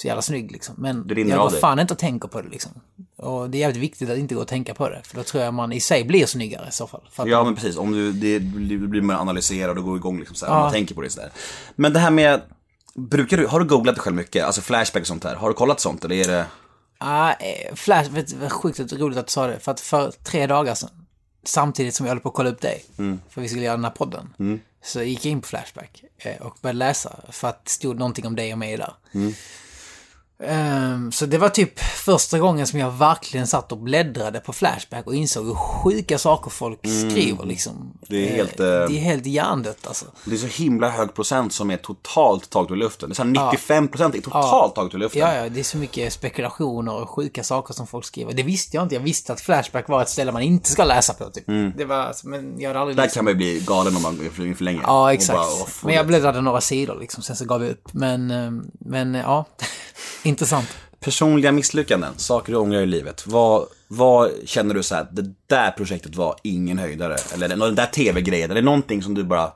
[0.00, 0.74] så jävla snygg liksom.
[0.78, 1.60] Men jag går dig.
[1.60, 2.72] fan inte och tänker på det liksom.
[3.16, 5.00] Och det är jävligt viktigt att inte gå och tänka på det.
[5.04, 7.00] För då tror jag man i sig blir snyggare i så fall.
[7.28, 10.52] Ja men precis, om du, det, blir mer analysera och går igång liksom så här,
[10.52, 10.60] Ja.
[10.60, 11.30] man tänker på det sådär.
[11.76, 12.40] Men det här med,
[12.94, 14.44] brukar du, har du googlat det själv mycket?
[14.44, 16.46] Alltså Flashback och sånt här, har du kollat sånt eller är det?
[16.98, 19.58] Ah, eh, Flash, vet du sjukt roligt att du sa det.
[19.58, 20.90] För att för tre dagar sedan,
[21.44, 23.20] samtidigt som jag höll på att kolla upp dig, Mm.
[23.30, 24.60] för vi skulle göra den här podden, Mm.
[24.84, 28.26] så gick jag in på Flashback eh, och började läsa för att det stod någonting
[28.26, 28.92] om dig och mig där.
[29.12, 29.32] Mm.
[30.42, 35.06] Ehm, så det var typ första gången som jag verkligen satt och bläddrade på Flashback
[35.06, 37.10] och insåg hur sjuka saker folk Mm.
[37.10, 37.92] skriver liksom.
[38.08, 40.04] Det är Eh, helt, eh, Det är helt hjärndött alltså.
[40.24, 43.08] Det är så himla hög procent som är totalt taget ur luften.
[43.08, 45.20] Det är så här 95% är totalt taget ur luften.
[45.20, 48.32] Ja, ja, det är så mycket spekulationer och sjuka saker som folk skriver.
[48.32, 48.94] Det visste jag inte.
[48.94, 51.48] Jag visste att Flashback var ett ställe man inte ska läsa på, typ.
[51.48, 51.72] Mm.
[51.76, 54.20] Det var, men jag hade aldrig Där läst kan man ju bli galen om man
[54.38, 54.80] in för länge.
[54.82, 55.36] Ja, exakt.
[55.38, 55.46] bara,
[55.82, 57.88] men jag bläddrade några sidor liksom, sen så gav jag upp.
[57.92, 59.44] Men, eh, men ja,
[60.30, 60.68] intressant.
[61.00, 63.26] Personliga misslyckanden, saker du ångrar i livet.
[63.26, 67.16] Vad, vad känner du så här, det där projektet var ingen höjdare?
[67.34, 69.52] Eller den där tv-grejen, eller någonting som du bara...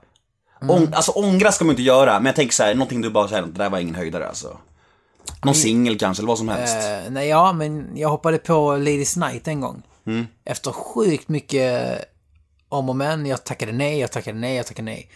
[0.62, 0.76] Mm.
[0.76, 3.28] Ång, alltså ångra ska man inte göra, men jag tänker så här, någonting du bara
[3.28, 4.58] säger, det där var ingen höjdare alltså.
[5.44, 6.76] Någon singel kanske, eller vad som helst.
[6.76, 9.82] Eh, nej, ja, men jag hoppade på Ladies Night en gång.
[10.06, 10.26] Mm.
[10.44, 11.98] Efter sjukt mycket
[12.68, 13.26] om och men.
[13.26, 15.10] Jag tackade nej, jag tackade nej, jag tackade nej.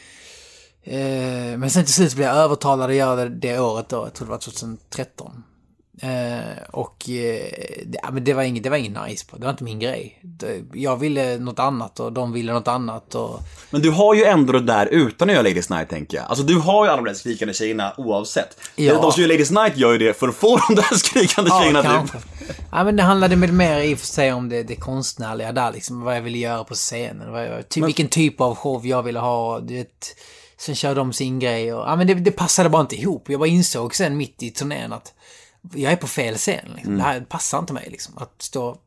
[0.91, 3.97] Eh, men sen till slut blev jag övertalad att göra det, det året då.
[3.97, 5.43] Jag tror det var 2013.
[6.03, 7.43] Eh, och eh,
[7.87, 9.37] det, men det, var inget, det var ingen nice på.
[9.37, 10.19] Det var inte min grej.
[10.23, 13.15] Det, jag ville något annat och de ville något annat.
[13.15, 16.27] Och, Men du har ju ändå det där utan att göra Ladies Night, tänker jag.
[16.27, 18.57] Alltså du har ju alla de där skrikande tjejerna oavsett.
[18.77, 19.01] Ja.
[19.03, 21.83] De som gör Ladies Night gör ju det för att få de där skrikande tjejerna
[21.83, 21.91] typ.
[21.91, 22.19] kanske.
[22.73, 25.73] Ja, men det handlade väl mer i och för sig om det, det konstnärliga där,
[25.73, 26.01] liksom.
[26.01, 27.33] Vad jag ville göra på scenen.
[27.33, 29.61] Vad jag, ty, vilken typ av show jag ville ha.
[29.61, 30.07] Du vet,
[30.59, 31.75] sen kör de sin grej.
[31.75, 33.31] Och, ja, men det, det passade bara inte ihop.
[33.31, 35.15] Jag bara insåg sen mitt i turnén att
[35.75, 36.65] jag är på fel scen.
[36.75, 36.93] Liksom.
[36.93, 36.99] Mm.
[36.99, 37.89] Det här passar inte mig.
[37.91, 38.19] Liksom.
[38.19, 38.79] Att stå att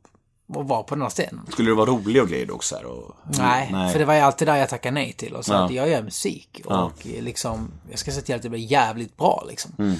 [0.67, 1.45] vara på den här scenen.
[1.51, 2.75] Skulle du vara rolig och grejer också?
[2.75, 3.15] Här, och...
[3.39, 5.65] Nej, för det var ju alltid där jag tackade nej till och sa Ja.
[5.65, 6.91] att jag gör musik och Ja.
[7.03, 9.71] liksom, jag ska se till att det blir jävligt bra liksom.
[9.79, 9.95] Mm.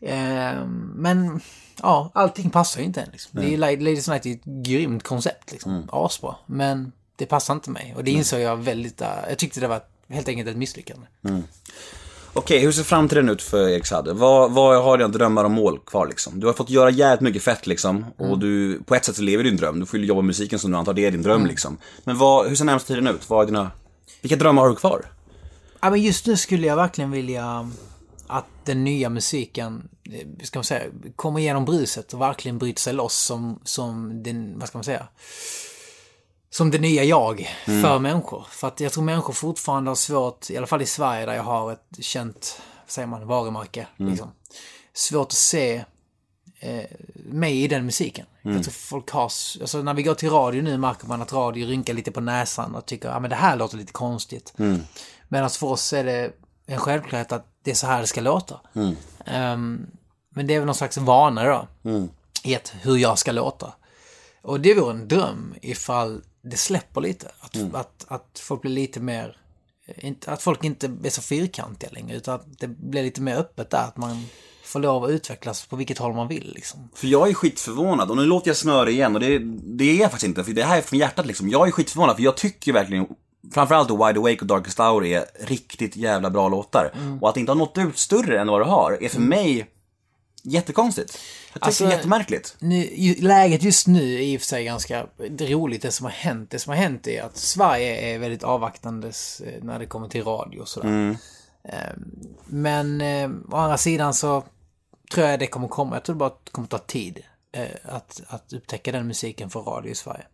[0.00, 0.64] Eh,
[0.94, 1.40] men,
[1.82, 3.40] ja, allting passar ju inte än liksom.
[3.40, 5.88] Det är, Ladies Night är ett grymt koncept liksom, Mm.
[5.92, 6.34] asbra.
[6.46, 10.28] Men det passar inte mig och det insåg jag väldigt, jag tyckte det var helt
[10.28, 11.06] enkelt ett misslyckande.
[12.32, 14.12] Okej, hur ser framtiden ut för Erik Saade?
[14.12, 16.40] Vad, vad har dina drömmar och mål kvar liksom?
[16.40, 18.06] Du har fått göra jävligt mycket fett liksom.
[18.16, 19.80] Och du, på ett sätt så lever din dröm.
[19.80, 21.78] Du får ju jobba med musiken som du antar det är din dröm liksom.
[22.04, 23.30] Men vad, hur ser närmsta tiden ut?
[23.30, 23.70] Vad är dina,
[24.20, 25.12] vilka drömmar har du kvar?
[25.80, 27.70] Ja, men just nu skulle jag verkligen vilja
[28.26, 30.84] att den nya musiken, eh, ska man säga,
[31.16, 35.08] kommer igenom bruset och verkligen bryter sig loss som, som den, vad ska man säga,
[36.50, 38.46] som det nya jag för människor.
[38.50, 41.42] För att jag tror människor fortfarande har svårt, i alla fall i Sverige där jag
[41.42, 43.86] har ett känt, vad säger man, varumärke.
[43.96, 44.30] Liksom.
[44.92, 45.84] Svårt att se
[46.60, 46.84] eh,
[47.14, 48.26] mig i den musiken.
[48.42, 51.66] Jag tror folk har, alltså när vi går till radio nu märker man att radio
[51.66, 54.52] rynkar lite på näsan och tycker, ja men det här låter lite konstigt.
[55.28, 56.32] Medan för oss är det
[56.66, 58.60] en självklarhet att det är så här det ska låta.
[59.26, 59.86] Ehm,
[60.34, 61.68] men det är väl någon slags vana då.
[62.42, 63.72] I att hur jag ska låta.
[64.42, 67.30] Och det vore en dröm ifall det släpper lite.
[67.40, 69.36] Att, att, att folk blir lite mer...
[69.96, 72.16] Inte, att folk inte är så fyrkantiga längre.
[72.16, 73.84] Utan att det blir lite mer öppet där.
[73.84, 74.26] Att man
[74.68, 76.52] får lov att utvecklas på vilket håll man vill.
[76.54, 76.88] Liksom.
[76.94, 80.10] För jag är skitförvånad, och nu låter jag snöre igen, och det, det är jag
[80.10, 81.48] faktiskt inte, för det här är från hjärtat liksom.
[81.48, 83.06] Jag är skitförvånad, för jag tycker verkligen,
[83.54, 86.92] framförallt då Wide Awake och Darkest Hour är riktigt jävla bra låtar.
[87.20, 89.66] Och att det inte har nått ut större än vad det har, är för mig
[90.48, 91.18] jättekonstigt.
[91.46, 92.56] Jag tycker Alltså, det är jättemärkligt.
[92.58, 95.06] Nu, läget just nu är i och för sig ganska
[95.40, 96.50] roligt det som har hänt.
[96.50, 100.24] Det som har hänt är att Sverige är väldigt avvaktandes eh, när det kommer till
[100.24, 101.16] radio och sådär.
[101.64, 101.78] Eh,
[102.46, 104.44] Men eh, å andra sidan så
[105.12, 105.96] tror jag det kommer komma.
[105.96, 107.20] Jag tror bara att det kommer ta tid
[107.52, 110.24] eh, att, att upptäcka den musiken för radio i Sverige.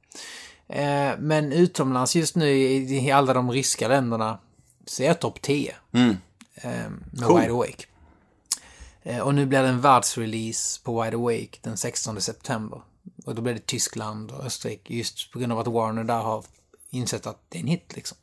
[0.68, 4.38] Eh, Men utomlands just nu i, alla de ryska länderna
[4.86, 5.74] så är jag topp 10.
[5.92, 6.70] Eh,
[7.10, 7.40] Med Cool.
[7.40, 7.84] Wide Awake.
[9.04, 12.82] Eh, Och nu blir det en världsrelease på Wide Awake den 16 september.
[13.26, 16.44] Och då blir det Tyskland och Österrike just på grund av att Warner där har
[16.90, 18.16] insett att det är en hit liksom.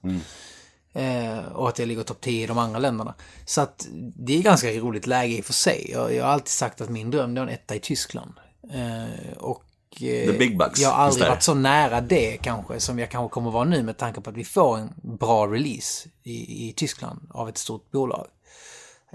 [0.94, 3.14] Eh, och att jag ligger topp 10 i de andra länderna.
[3.46, 5.90] Så att det är ganska roligt läge i och för sig.
[5.92, 8.34] Jag, jag har alltid sagt att min dröm det är en etta i Tyskland.
[8.74, 9.64] Eh, och
[9.94, 13.34] eh, The big bucks jag har aldrig varit så nära det kanske som jag kanske
[13.34, 17.28] kommer vara nu med tanke på att vi får en bra release i, i Tyskland
[17.32, 18.28] av ett stort bolag.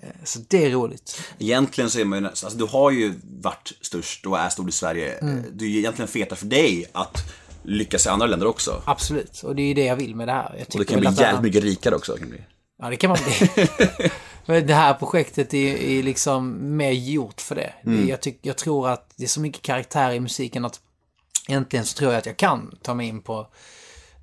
[0.03, 1.23] Eh, Så det är roligt.
[1.39, 4.73] Egentligen så är man ju, alltså du har ju varit störst och är stor i
[4.73, 5.19] Sverige.
[5.53, 7.33] Det är ju egentligen feta för dig att
[7.63, 8.83] lyckas i andra länder också.
[8.85, 10.55] Absolut, och det är ju det jag vill med det här.
[10.59, 12.17] Jag Och tycker kan bli jävligt mycket rikare också.
[12.17, 12.41] Kan bli.
[12.79, 13.69] Ja, det kan man bli.
[14.47, 17.73] Men det här projektet är, är liksom mer gjort för det.
[17.85, 18.09] Mm.
[18.09, 20.81] Jag, tyck, jag tror att det är så mycket karaktär i musiken att
[21.49, 23.47] egentligen så tror jag att jag kan ta mig in på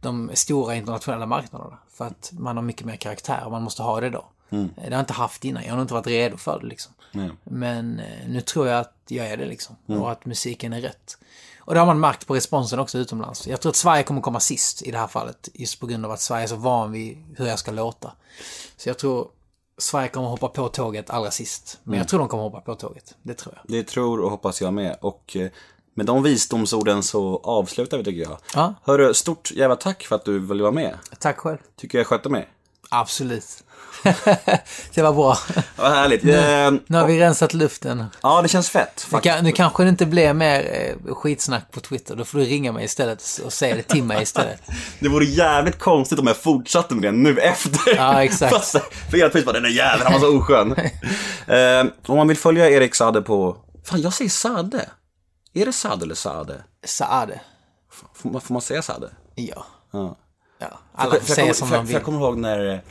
[0.01, 1.79] de stora internationella marknaderna.
[1.97, 4.25] För att man har mycket mer karaktär och man måste ha det då.
[4.53, 4.69] Mm.
[4.75, 6.93] Det har jag inte haft innan, jag har inte varit redo för det liksom.
[7.43, 9.75] Men eh, nu tror jag att jag är det liksom.
[9.89, 10.01] Mm.
[10.01, 11.17] Och att musiken är rätt.
[11.59, 13.47] Och det har man märkt på responsen också utomlands.
[13.47, 15.49] Jag tror att Sverige kommer komma sist i det här fallet.
[15.53, 18.11] Just på grund av att Sverige är så van vid hur jag ska låta.
[18.77, 19.27] Så jag tror
[19.77, 21.79] Sverige kommer hoppa på tåget allra sist.
[21.83, 21.97] Men Mm.
[21.99, 23.15] jag tror de kommer hoppa på tåget.
[23.21, 23.63] Det tror jag.
[23.71, 24.97] Det tror och hoppas jag med.
[25.01, 25.49] Och eh,
[25.93, 28.37] med de visdomsorden så avslutar vi tycker jag.
[28.55, 28.73] Ja.
[28.83, 30.97] Hörru, stort jävla tack för att du ville vara med.
[31.19, 31.57] Tack själv.
[31.75, 32.49] Tycker jag skötte mig.
[32.89, 33.63] Absolut.
[34.93, 35.37] Det var bra.
[35.75, 36.23] Vad härligt.
[36.25, 38.05] Eh, Nu har vi rensat luften.
[38.23, 39.05] Ja, det känns fett.
[39.07, 39.35] Nu, Faktiskt.
[39.35, 40.59] kan, nu kanske det inte blir mer
[41.07, 42.15] eh, skitsnack på Twitter.
[42.15, 44.61] Då får du ringa mig istället och säga det till mig istället.
[44.99, 47.95] Det vore jävligt konstigt om jag fortsatte med det nu efter.
[47.95, 48.53] Ja, exakt.
[48.55, 48.71] Fast
[49.09, 50.71] för hela tiden bara, den där jäveln, han var så oskön.
[51.47, 53.57] eh, om man vill följa Erik Sade på...
[53.85, 54.89] Fan, jag säger Sade.
[55.53, 56.63] Är det Sade eller Sade?
[56.85, 57.41] Saade.
[58.15, 59.09] Får man, får man säga Sade?
[59.35, 59.65] Ja.
[59.91, 60.17] Ja.
[60.59, 60.67] ja.
[60.67, 61.93] För, Alla för, får säga som för, de för vill.
[61.93, 62.81] jag kommer ihåg när,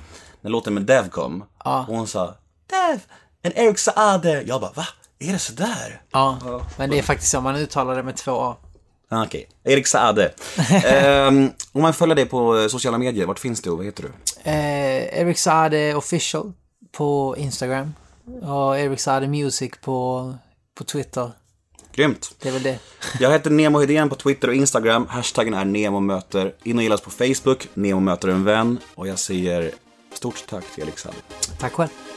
[0.43, 1.45] när låten med Dev kom.
[1.65, 1.87] Ja.
[1.89, 2.35] Och hon sa
[2.71, 3.01] Dev,
[3.43, 4.43] en Erik Saade.
[4.43, 4.87] Jag bara, va?
[5.19, 6.03] Är det sådär?
[6.11, 6.39] Ja,
[6.79, 7.41] men det är faktiskt så.
[7.41, 8.57] Man uttalar det med två A.
[9.09, 10.33] Ah, Okej, Erik Saade.
[10.85, 14.11] Ehm, om man följer dig på sociala medier, vart finns du och vad heter du?
[14.51, 16.53] Eh, Eric Saade official
[16.93, 17.95] på Instagram.
[18.43, 20.35] Och Eric Saade Music på,
[20.79, 21.33] på Twitter.
[21.95, 22.35] Grymt.
[22.43, 22.79] Det är väl det.
[23.21, 25.07] Jag heter Nemo Hedén på Twitter och Instagram.
[25.09, 26.55] Hashtaggen är NEMOMÖTER.
[26.63, 28.79] In och gilla oss på Facebook, Nemo möter en vän.
[28.95, 29.71] Och jag säger
[30.23, 31.17] stort tack Felix Sand.
[31.59, 32.12] Tack själv.